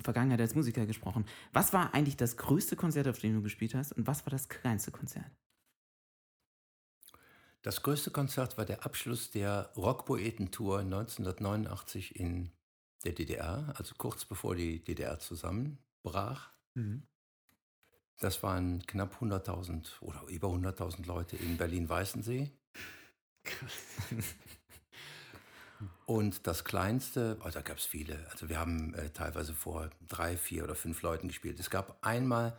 [0.03, 1.25] Vergangenheit als Musiker gesprochen.
[1.53, 4.49] Was war eigentlich das größte Konzert, auf dem du gespielt hast und was war das
[4.49, 5.31] kleinste Konzert?
[7.63, 12.51] Das größte Konzert war der Abschluss der Rockpoeten-Tour 1989 in
[13.05, 16.51] der DDR, also kurz bevor die DDR zusammenbrach.
[16.75, 17.03] Mhm.
[18.19, 22.51] Das waren knapp 100.000 oder über 100.000 Leute in Berlin-Weißensee.
[26.07, 28.27] Und das kleinste, oh, da gab es viele.
[28.31, 31.59] Also wir haben äh, teilweise vor drei, vier oder fünf Leuten gespielt.
[31.59, 32.57] Es gab einmal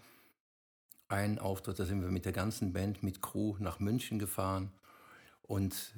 [1.08, 4.72] einen Auftritt, da sind wir mit der ganzen Band, mit Crew nach München gefahren.
[5.44, 5.94] Und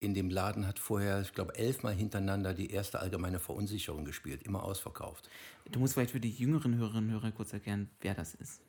[0.00, 4.62] in dem Laden hat vorher, ich glaube, elfmal hintereinander die erste allgemeine Verunsicherung gespielt, immer
[4.62, 5.28] ausverkauft.
[5.70, 8.60] Du musst vielleicht für die jüngeren Hörerinnen und Hörer kurz erklären, wer das ist.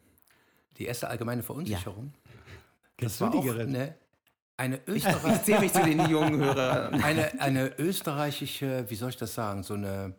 [0.78, 2.14] Die erste allgemeine Verunsicherung?
[2.98, 3.96] Kennst war du die auch eine,
[4.58, 7.02] eine, Ich Österreich, zähle mich zu den jungen Hörern.
[7.04, 10.16] eine, eine österreichische, wie soll ich das sagen, so eine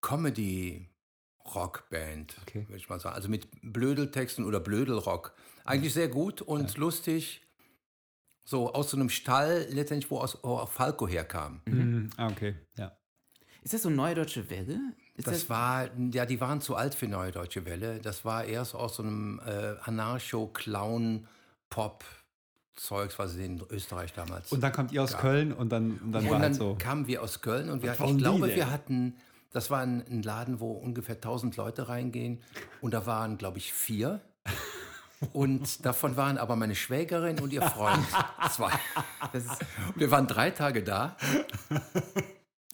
[0.00, 2.64] Comedy-Rockband, Okay.
[2.68, 3.14] würde ich mal sagen.
[3.14, 5.34] Also mit Blödeltexten oder Blödelrock.
[5.64, 7.42] Eigentlich sehr gut und lustig.
[8.44, 11.60] So aus so einem Stall, letztendlich, wo aus wo auch Falco herkam.
[11.66, 12.10] Mhm.
[12.16, 12.54] Ah, okay.
[12.76, 12.92] Ja.
[13.62, 14.78] Ist das so Neue Deutsche Welle?
[15.16, 17.98] Ist Das war, ja, die waren zu alt für Neue Deutsche Welle.
[18.00, 19.74] Das war erst aus so einem äh,
[21.70, 24.50] Anarcho-Clown-Pop-Zeugs, was es in Österreich damals.
[24.52, 25.18] Und dann kommt ihr aus Ja.
[25.18, 26.76] Köln und dann, und dann und war dann halt so.
[26.78, 28.56] kamen wir aus Köln und wir, ich glaube, denn?
[28.56, 29.16] wir hatten,
[29.52, 32.40] das war ein, ein Laden, wo ungefähr 1000 Leute reingehen
[32.80, 34.20] und da waren, glaube ich, vier.
[35.32, 38.04] Und davon waren aber meine Schwägerin und ihr Freund
[38.50, 38.72] zwei.
[39.32, 39.48] ist,
[39.88, 41.16] Und wir waren drei Tage da.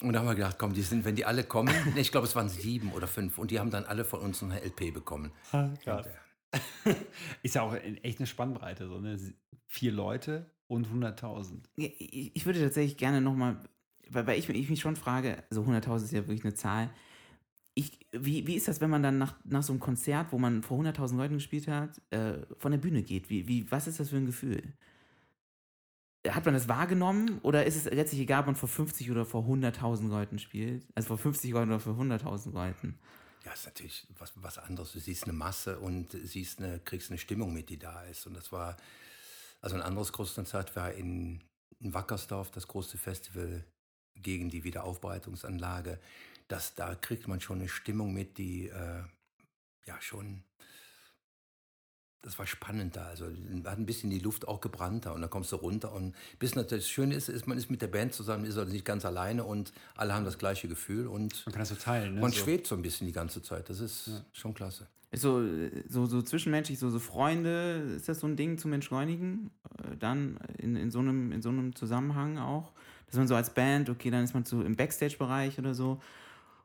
[0.00, 2.26] Und da haben wir gedacht, komm, die sind, wenn die alle kommen, nee, ich glaube,
[2.26, 5.32] es waren sieben oder fünf, und die haben dann alle von uns eine LP bekommen.
[5.50, 6.06] Krass.
[7.42, 8.86] Ist ja auch in- echt eine Spannbreite.
[8.88, 9.18] So, ne?
[9.66, 11.62] Vier Leute und 100.000.
[11.76, 13.58] Ja, ich ich würde tatsächlich gerne nochmal,
[14.10, 16.90] weil, weil ich, ich mich schon frage, also 100.000 ist ja wirklich eine Zahl.
[17.78, 20.62] Ich, wie, wie ist das, wenn man dann nach, nach so einem Konzert, wo man
[20.62, 23.28] vor 100.000 Leuten gespielt hat, äh, von der Bühne geht?
[23.28, 24.62] Wie, wie, was ist das für ein Gefühl?
[26.26, 29.44] Hat man das wahrgenommen oder ist es letztlich egal, ob man vor 50 oder vor
[29.44, 30.86] 100.000 Leuten spielt?
[30.94, 32.98] Also vor 50 Leuten oder vor 100.000 Leuten?
[33.44, 34.92] Ja, ist natürlich was, was anderes.
[34.92, 38.26] Du siehst eine Masse und siehst eine, kriegst eine Stimmung mit, die da ist.
[38.26, 38.76] Und das war,
[39.60, 41.44] also ein anderes großes Konzert war in,
[41.78, 43.64] in Wackersdorf, das große Festival
[44.16, 46.00] gegen die Wiederaufbereitungsanlage.
[46.48, 49.02] Das, da kriegt man schon eine Stimmung mit, die äh,
[49.86, 50.42] ja schon,
[52.22, 53.06] das war spannend da.
[53.06, 56.14] Also hat ein bisschen die Luft auch gebrannt da und dann kommst du runter und
[56.38, 58.84] bis natürlich das Schöne ist, ist, man ist mit der Band zusammen, ist also nicht
[58.84, 62.14] ganz alleine und alle haben das gleiche Gefühl und Man kann das so teilen.
[62.14, 62.20] Ne?
[62.20, 62.38] man so.
[62.38, 63.68] schwebt so ein bisschen die ganze Zeit.
[63.68, 64.86] Das ist schon klasse.
[65.10, 65.42] Ist So,
[65.88, 69.50] so, so zwischenmenschlich, so, so Freunde, ist das so ein Ding zum Entschleunigen?
[69.78, 72.72] Äh, Dann in, in, so einem, in so einem Zusammenhang auch?
[73.06, 76.00] Dass man so als Band, okay, dann ist man so im Backstage-Bereich oder so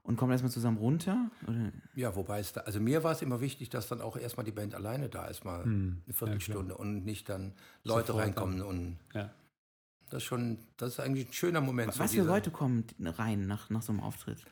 [0.04, 1.30] und kommt erstmal zusammen runter?
[1.48, 1.72] Oder?
[1.96, 4.52] Ja, wobei es da, also mir war es immer wichtig, dass dann auch erstmal die
[4.52, 8.98] Band alleine da ist, mal Hm, eine Viertelstunde und nicht dann Leute Sofort reinkommen und
[9.14, 9.32] Ja.
[10.06, 11.98] das ist schon, das ist eigentlich ein schöner Moment.
[12.00, 14.46] Was für Leute kommen rein nach, nach so einem Auftritt?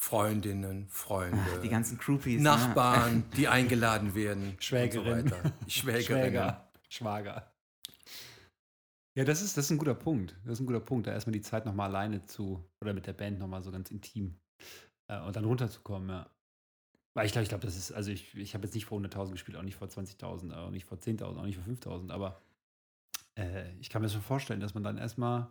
[0.00, 2.40] Freundinnen, Freunde, Ach, die ganzen Groupies.
[2.40, 4.54] Nachbarn, die eingeladen werden.
[4.60, 5.22] Schwägerin.
[5.22, 5.36] Und so.
[5.68, 6.70] Schwäger.
[6.88, 7.52] Schwager.
[9.16, 10.36] Ja, das ist, das ist ein guter Punkt.
[10.44, 13.12] Das ist ein guter Punkt, da erstmal die Zeit nochmal alleine zu, oder mit der
[13.12, 14.38] Band nochmal so ganz intim
[15.08, 16.30] äh, und dann runterzukommen, ja.
[17.14, 19.32] Weil ich glaube, ich glaube, das ist, also ich, ich habe jetzt nicht vor 100.000
[19.32, 22.40] gespielt, auch nicht vor 20.000, auch nicht vor 10.000, auch nicht vor 5.000, aber
[23.36, 25.48] äh, ich kann mir schon vorstellen, dass man dann erstmal,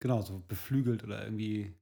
[0.00, 1.74] genau, so beflügelt oder irgendwie,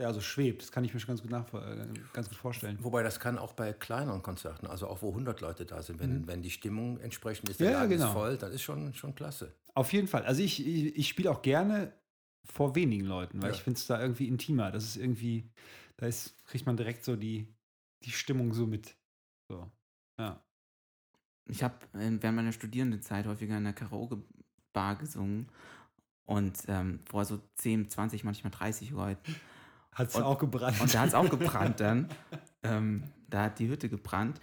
[0.00, 0.62] ja, so schwebt.
[0.62, 2.78] Das kann ich mir schon ganz gut, nach, äh, ganz gut vorstellen.
[2.80, 6.22] Wobei das kann auch bei kleineren Konzerten, also auch wo 100 Leute da sind, wenn,
[6.22, 6.26] Mhm.
[6.26, 8.06] wenn die Stimmung entsprechend ist, Ja, der ja, Laden genau.
[8.06, 9.54] ist voll, das ist schon, schon klasse.
[9.74, 10.24] Auf jeden Fall.
[10.24, 11.92] Also ich, ich, ich spiele auch gerne
[12.44, 13.56] vor wenigen Leuten, weil Ja.
[13.56, 14.70] ich finde es da irgendwie intimer.
[14.72, 15.50] Das ist irgendwie,
[15.98, 17.46] da ist, kriegt man direkt so die,
[18.04, 18.96] die Stimmung so mit.
[19.48, 19.70] So.
[20.18, 20.42] Ja.
[21.46, 25.48] Ich habe während meiner Studierendenzeit häufiger in der Karaoke-Bar gesungen
[26.24, 29.34] und ähm, vor so 10, 20, manchmal 30 Leuten.
[29.92, 30.80] Hat es auch gebrannt.
[30.80, 32.08] Und da hat es auch gebrannt dann.
[32.62, 34.40] Ähm, da hat die Hütte gebrannt.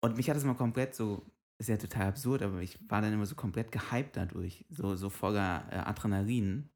[0.00, 1.24] Und mich hat es mal komplett so,
[1.58, 4.66] ist ja total absurd, aber ich war dann immer so komplett gehypt dadurch.
[4.68, 6.68] So, so voller äh, Adrenalin.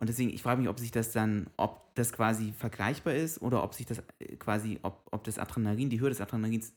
[0.00, 3.62] Und deswegen, ich frage mich, ob sich das dann, ob das quasi vergleichbar ist oder
[3.62, 6.72] ob sich das äh, quasi, ob, ob das Adrenalin, die Höhe des Adrenalins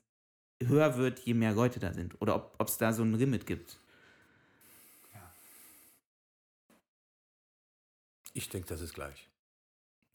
[0.62, 2.20] höher wird, je mehr Leute da sind.
[2.22, 3.78] Oder ob es da so ein Limit gibt.
[8.34, 9.30] Ich denke, das ist gleich.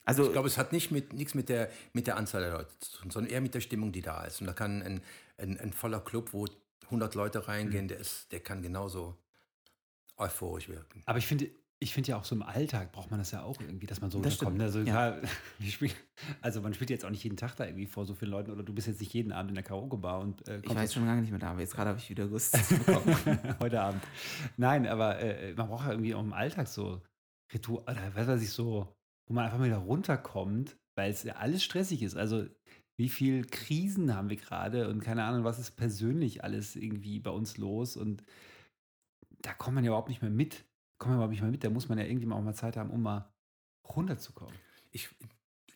[0.04, 2.70] Also, Ich glaube, es hat nicht mit, nichts mit der, mit der Anzahl der Leute
[2.80, 4.40] zu tun, sondern eher mit der Stimmung, die da ist.
[4.40, 5.02] Und da kann ein,
[5.36, 6.46] ein, ein voller Club, wo
[6.84, 7.88] 100 Leute reingehen, Mhm.
[7.88, 9.16] der, ist, der kann genauso
[10.16, 11.02] euphorisch wirken.
[11.06, 11.50] Aber ich finde,
[11.80, 14.10] ich finde ja auch so im Alltag braucht man das ja auch irgendwie, dass man
[14.10, 14.60] so Das runterkommt.
[14.60, 15.16] Also, Ja.
[16.40, 18.64] also man spielt jetzt auch nicht jeden Tag da irgendwie vor so vielen Leuten oder
[18.64, 21.20] du bist jetzt nicht jeden Abend in der Karaoke-Bar und äh, ich weiß schon lange
[21.20, 22.58] nicht mehr da, aber jetzt gerade habe ich wieder Lust.
[23.60, 24.02] heute Abend.
[24.56, 27.00] Nein, aber äh, man braucht ja irgendwie auch im Alltag so
[27.52, 28.92] Ritual, oder was weiß ich, so,
[29.28, 32.16] wo man einfach mal wieder runterkommt, weil es ja alles stressig ist.
[32.16, 32.46] Also,
[32.98, 37.30] wie viel Krisen haben wir gerade und keine Ahnung, was ist persönlich alles irgendwie bei
[37.30, 38.24] uns los und
[39.40, 40.64] da kommt man ja überhaupt nicht mehr mit.
[41.00, 41.64] Man überhaupt nicht mehr mit.
[41.64, 43.32] Da muss man ja irgendwie mal auch mal Zeit haben, um mal
[43.84, 44.54] runterzukommen.
[44.90, 45.08] Ich,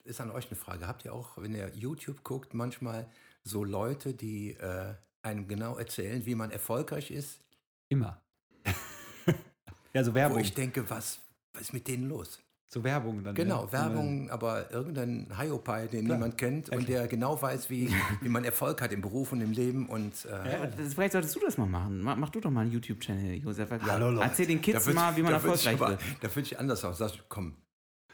[0.04, 0.86] ist an euch eine Frage.
[0.86, 3.08] Habt ihr auch, wenn ihr YouTube guckt, manchmal
[3.44, 7.40] so Leute, die äh, einem genau erzählen, wie man erfolgreich ist?
[7.88, 8.20] Immer.
[9.92, 10.38] ja, so Wo Werbung.
[10.40, 11.20] ich denke, was,
[11.52, 12.40] was ist mit denen los?
[12.72, 13.34] So Werbung dann.
[13.34, 13.72] Genau, ne?
[13.72, 16.16] Werbung, aber irgendein Hiopai, den Klar.
[16.16, 17.92] niemand kennt Ja, und der genau weiß, wie,
[18.22, 19.88] wie man Erfolg hat im Beruf und im Leben.
[19.90, 22.00] Und, äh, Aber das, vielleicht solltest du das mal machen.
[22.00, 23.68] Mach, mach du doch mal einen YouTube-Channel, Josef.
[23.82, 24.24] Hallo, Leute.
[24.26, 26.00] Erzähl den Kids würd mal, ich- wie man ich erfolgreich wird.
[26.22, 26.96] Da würde ich anders aus.
[26.98, 27.56] Sag, komm,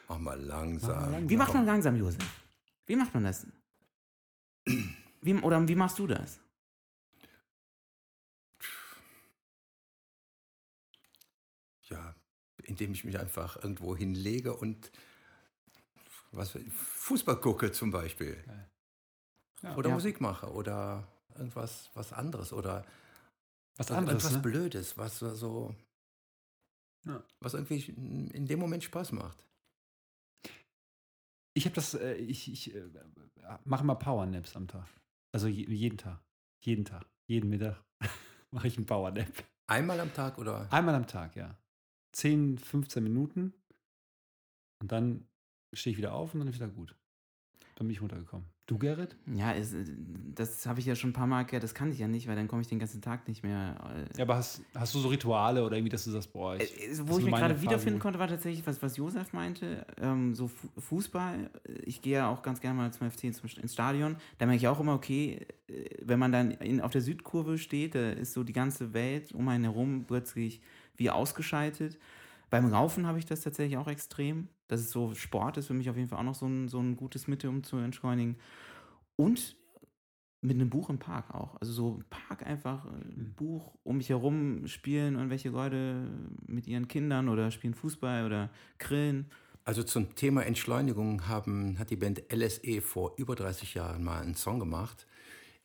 [0.08, 0.90] mach mal langsam.
[0.90, 1.30] Mach mal langsam.
[1.30, 2.24] Wie macht man langsam, Josef?
[2.86, 3.46] Wie macht man das?
[5.22, 6.40] Wie, oder wie machst du das?
[12.68, 14.90] Indem ich mich einfach irgendwo hinlege und
[16.32, 18.36] was, Fußball gucke zum Beispiel.
[19.62, 19.74] Ja.
[19.76, 19.94] Oder Ja.
[19.94, 22.84] Musik mache oder irgendwas was anderes oder
[23.76, 24.42] Was anderes, irgendwas ne?
[24.42, 25.74] Blödes, was so
[27.04, 27.22] Ja.
[27.40, 27.80] was irgendwie
[28.34, 29.44] in dem Moment Spaß macht.
[31.54, 32.84] Ich habe das, äh, ich, ich äh,
[33.64, 34.86] mache mal Powernaps am Tag.
[35.32, 36.20] Also je, jeden Tag.
[36.64, 37.04] Jeden Tag.
[37.26, 37.82] Jeden Mittag
[38.52, 39.26] mache ich einen Powernap.
[39.66, 41.56] Einmal am Tag oder Einmal am Tag, ja.
[42.18, 43.52] 10, 15 Minuten.
[44.80, 45.24] Und dann
[45.72, 46.94] stehe ich wieder auf und dann ist wieder gut.
[47.76, 48.46] Dann bin ich runtergekommen.
[48.66, 49.16] Du, Gerrit?
[49.34, 49.84] Ja, es, äh,
[50.34, 51.62] das habe ich ja schon ein paar Mal gehört.
[51.62, 53.76] Das kann ich ja nicht, weil dann komme ich den ganzen Tag nicht mehr.
[54.12, 56.82] äh, Ja, aber hast, hast du so Rituale oder irgendwie, dass du sagst, boah, ich,
[56.82, 59.86] Äh, das Wo ich mich gerade wiederfinden konnte, war tatsächlich, was, was Josef meinte.
[59.96, 61.50] Ähm, so Fu Fußball.
[61.84, 64.16] Ich gehe ja auch ganz gerne mal zum FC ins Stadion.
[64.38, 67.94] Da merke ich auch immer, okay, äh, wenn man dann in, auf der Südkurve steht,
[67.94, 70.60] da ist so die ganze Welt um einen herum plötzlich
[70.98, 71.98] wie ausgeschaltet.
[72.50, 74.48] Beim Laufen habe ich das tatsächlich auch extrem.
[74.68, 76.78] Das ist so, Sport ist für mich auf jeden Fall auch noch so ein, so
[76.78, 78.36] ein gutes Mittel, um zu entschleunigen.
[79.16, 79.56] Und
[80.40, 81.56] mit einem Buch im Park auch.
[81.60, 86.08] Also so im Park einfach äh, ein Buch um mich herum spielen irgendwelche Leute
[86.46, 89.26] mit ihren Kindern oder spielen Fußball oder grillen.
[89.64, 94.34] Also zum Thema Entschleunigung haben, hat die Band LSE vor über 30 Jahren mal einen
[94.34, 95.06] Song gemacht.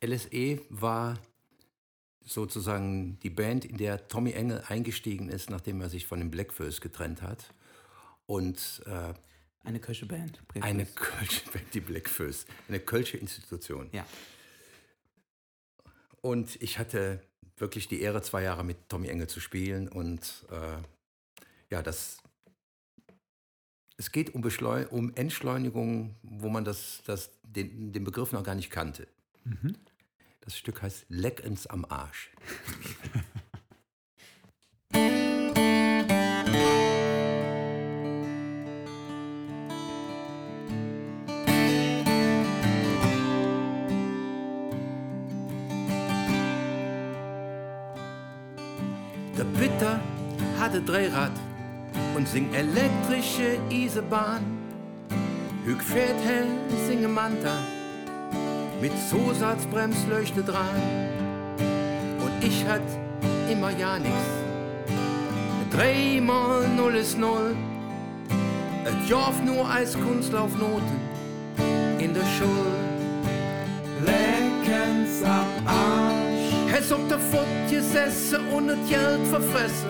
[0.04, 1.20] LSE war
[2.26, 6.82] sozusagen die Band, in der Tommy Engel eingestiegen ist, nachdem er sich von den Blackfoes
[6.82, 7.54] getrennt hat.
[8.26, 9.14] Und äh,
[9.64, 10.42] Eine Kölsche Band.
[10.62, 13.90] eine Kölsche Band, die Blackfoes, eine Kölsche Institution.
[13.92, 14.06] Ja.
[16.22, 17.22] Und ich hatte
[17.58, 19.88] wirklich die Ehre, zwei Jahre mit Tommy Engel zu spielen.
[19.88, 20.82] Und äh,
[21.70, 22.18] ja, das.
[23.96, 28.56] Es geht um, Beschleu um Entschleunigung, wo man das, das, den, den Begriff noch gar
[28.56, 29.08] nicht kannte.
[29.44, 29.76] Mhm.
[30.44, 32.32] Das Stück heißt Leck uns am Arsch.
[49.38, 50.02] Der Peter
[50.60, 51.32] hatte Dreirad
[52.16, 54.44] und sing elektrische Isebahn.
[55.64, 56.48] Hüg fährt hell,
[56.86, 57.83] singe Manta
[58.82, 60.82] mit Zusatzbremsleuchte dran.
[62.20, 62.82] Und ich hat
[63.52, 64.14] immer ja nix.
[65.72, 67.56] Dreimal null ist null.
[68.86, 71.00] Et jauf nur als Kunstlaufnoten
[72.00, 72.76] in der Schule.
[74.06, 79.90] Leckens am Arsch, Es ob der Fott gesessen und das Geld verfressen.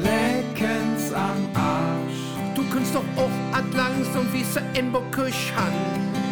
[0.00, 5.72] leckens am Arsch, Du kannst doch auch at langsam wie se in Boküsch han.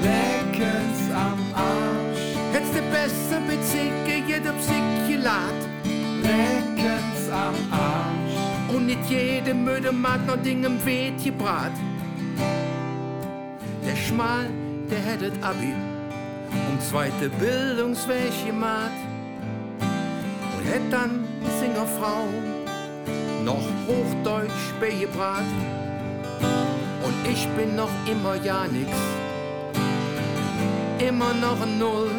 [0.02, 5.58] leckens am Arsch, Hätt's de beste Bezirke, jeder Psyche lad.
[6.22, 11.72] leckens am Arsch, Und nicht jede Müde mag noch Ding im Weet gebrat.
[13.86, 14.46] Der Schmal,
[14.90, 15.74] der hättet Abi
[16.70, 18.98] und zweite Bildungsweg gemacht.
[19.80, 21.24] Und hätt dann
[21.60, 22.24] Singerfrau
[23.44, 25.44] noch Hochdeutsch beigebracht.
[27.04, 28.90] Und ich bin noch immer ja nix,
[30.98, 32.10] immer noch ein Null.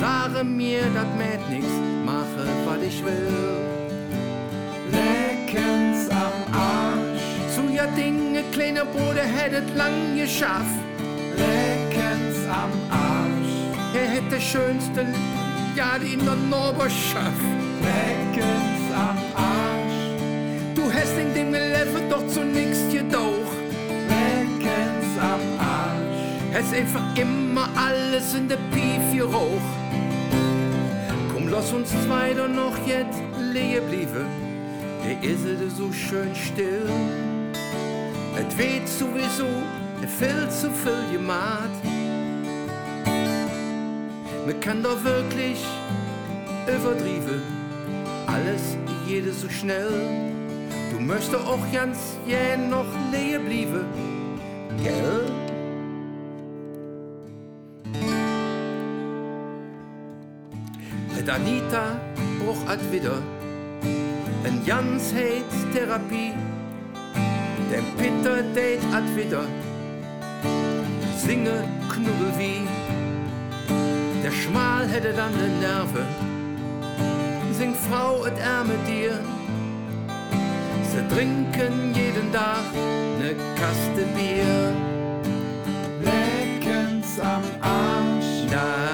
[0.00, 1.66] Sage mir, dat mäht nix,
[2.04, 3.28] mache, was ich will.
[4.90, 10.80] leckens am Arsch, Zu ja Dinge, kleiner Bruder, hättet lang geschafft.
[11.36, 13.54] leckens am Arsch,
[13.94, 15.06] Er hätte schönste
[15.76, 17.46] Jahr in der Nachbarschaft.
[17.86, 20.02] leckens am Arsch,
[20.74, 23.41] Du hast in dem Leben doch zu nix gedaucht.
[26.62, 29.72] Hast einfach immer alles in der Pief geraucht.
[31.32, 33.20] Komm, lass uns zwei doch noch jetzt
[33.52, 34.26] leer blieben.
[35.04, 36.88] Der ist es so schön still.
[38.38, 39.46] Et weht sowieso
[40.18, 41.70] viel zu viel gemacht.
[44.46, 45.64] Man kann doch wirklich
[46.66, 47.42] übertrieben.
[48.26, 49.90] Alles, jede so schnell.
[50.92, 53.84] Du möchtest auch ganz jäh noch leer blieben.
[54.82, 55.41] Gell?
[61.24, 62.00] Et Anita
[62.40, 63.22] bruch at wieder
[64.44, 66.32] en Jans heit Therapie.
[67.70, 69.44] Den Peter date at wieder
[71.16, 71.62] singe
[71.92, 72.66] knubbel wie.
[74.24, 76.08] Der Schmal hätte dann den Nerven.
[77.56, 79.20] Sing Frau et Ärme dir.
[80.90, 82.64] Sie trinken jeden Tag
[83.20, 84.72] ne Kaste Bier.
[86.02, 88.91] leckens am Arsch, Das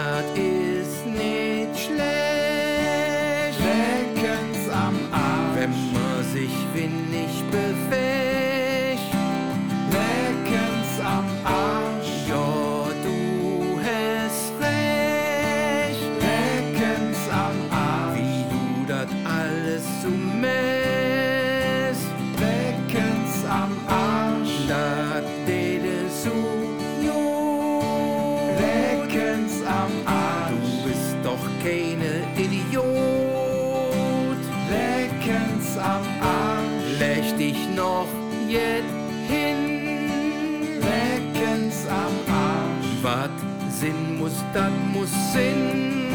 [43.81, 46.09] Sinn muss, das muss Sinn.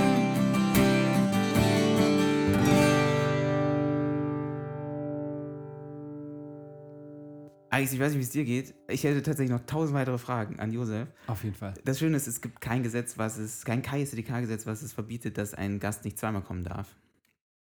[7.70, 8.76] Alex, ich weiß nicht, wie es dir geht.
[8.90, 11.08] Ich hätte tatsächlich noch tausend weitere Fragen an Josef.
[11.28, 11.74] Auf jeden Fall.
[11.86, 15.54] Das Schöne ist, es gibt kein Gesetz, was es, kein KSDK-Gesetz, was es verbietet, dass
[15.54, 16.98] ein Gast nicht zweimal kommen darf.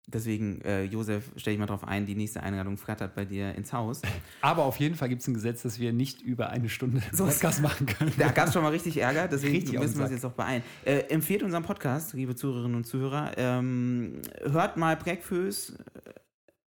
[0.07, 3.73] Deswegen, äh, Josef, stelle ich mal drauf ein, die nächste Einladung flattert bei dir ins
[3.73, 4.01] Haus.
[4.41, 7.25] Aber auf jeden Fall gibt es ein Gesetz, dass wir nicht über eine Stunde So
[7.25, 8.13] Podcast machen können.
[8.17, 10.63] Da gab es schon mal richtig Ärger, deswegen Richtig müssen wir uns jetzt auch beeilen.
[10.83, 13.31] Äh, empfehlt unseren Podcast, liebe Zuhörerinnen und Zuhörer.
[13.37, 15.73] Ähm, hört mal Breakfast.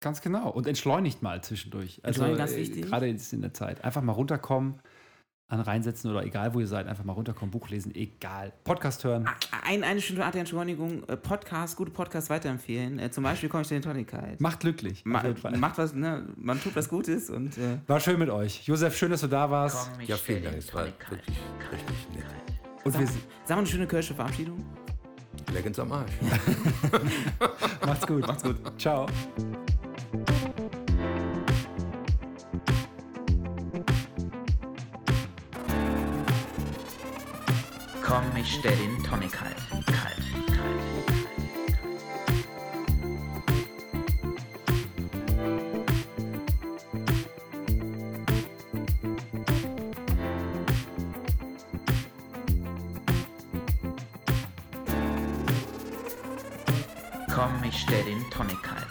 [0.01, 0.51] Ganz genau.
[0.51, 2.01] Und entschleunigt mal zwischendurch.
[2.05, 2.87] Also ganz äh, wichtig.
[2.87, 3.85] gerade jetzt in der Zeit.
[3.85, 4.81] Einfach mal runterkommen,
[5.49, 8.53] an reinsetzen oder egal wo ihr seid, einfach mal runterkommen, Buch lesen, egal.
[8.65, 9.29] Podcast hören.
[9.65, 12.99] Ein, eine Stunde Art der Entschleunigung, äh, Podcast, gute Podcasts weiterempfehlen.
[12.99, 14.41] Äh, zum Beispiel komme ich in Tonikeit.
[14.41, 15.05] Macht glücklich.
[15.05, 15.23] Ma
[15.57, 16.27] macht was, ne?
[16.37, 18.67] Man tut was Gutes und äh, War schön mit euch.
[18.67, 19.91] Josef, schön, dass du da warst.
[19.91, 21.37] Komm, ich Ja, vielen Dank, den es war Tonic wirklich
[21.73, 22.27] richtig nett.
[22.85, 24.65] Und wir sag, sag mal eine schöne Kirsche Verabschiedung.
[25.53, 26.13] Leckens am Arsch.
[27.87, 28.27] macht's gut.
[28.27, 28.57] macht's gut.
[28.79, 29.07] Ciao.
[38.09, 40.79] Komm, ich stell den Tonic kalt, kalt, kalt.
[57.35, 58.88] Komm, ich stell den Tonic kalt,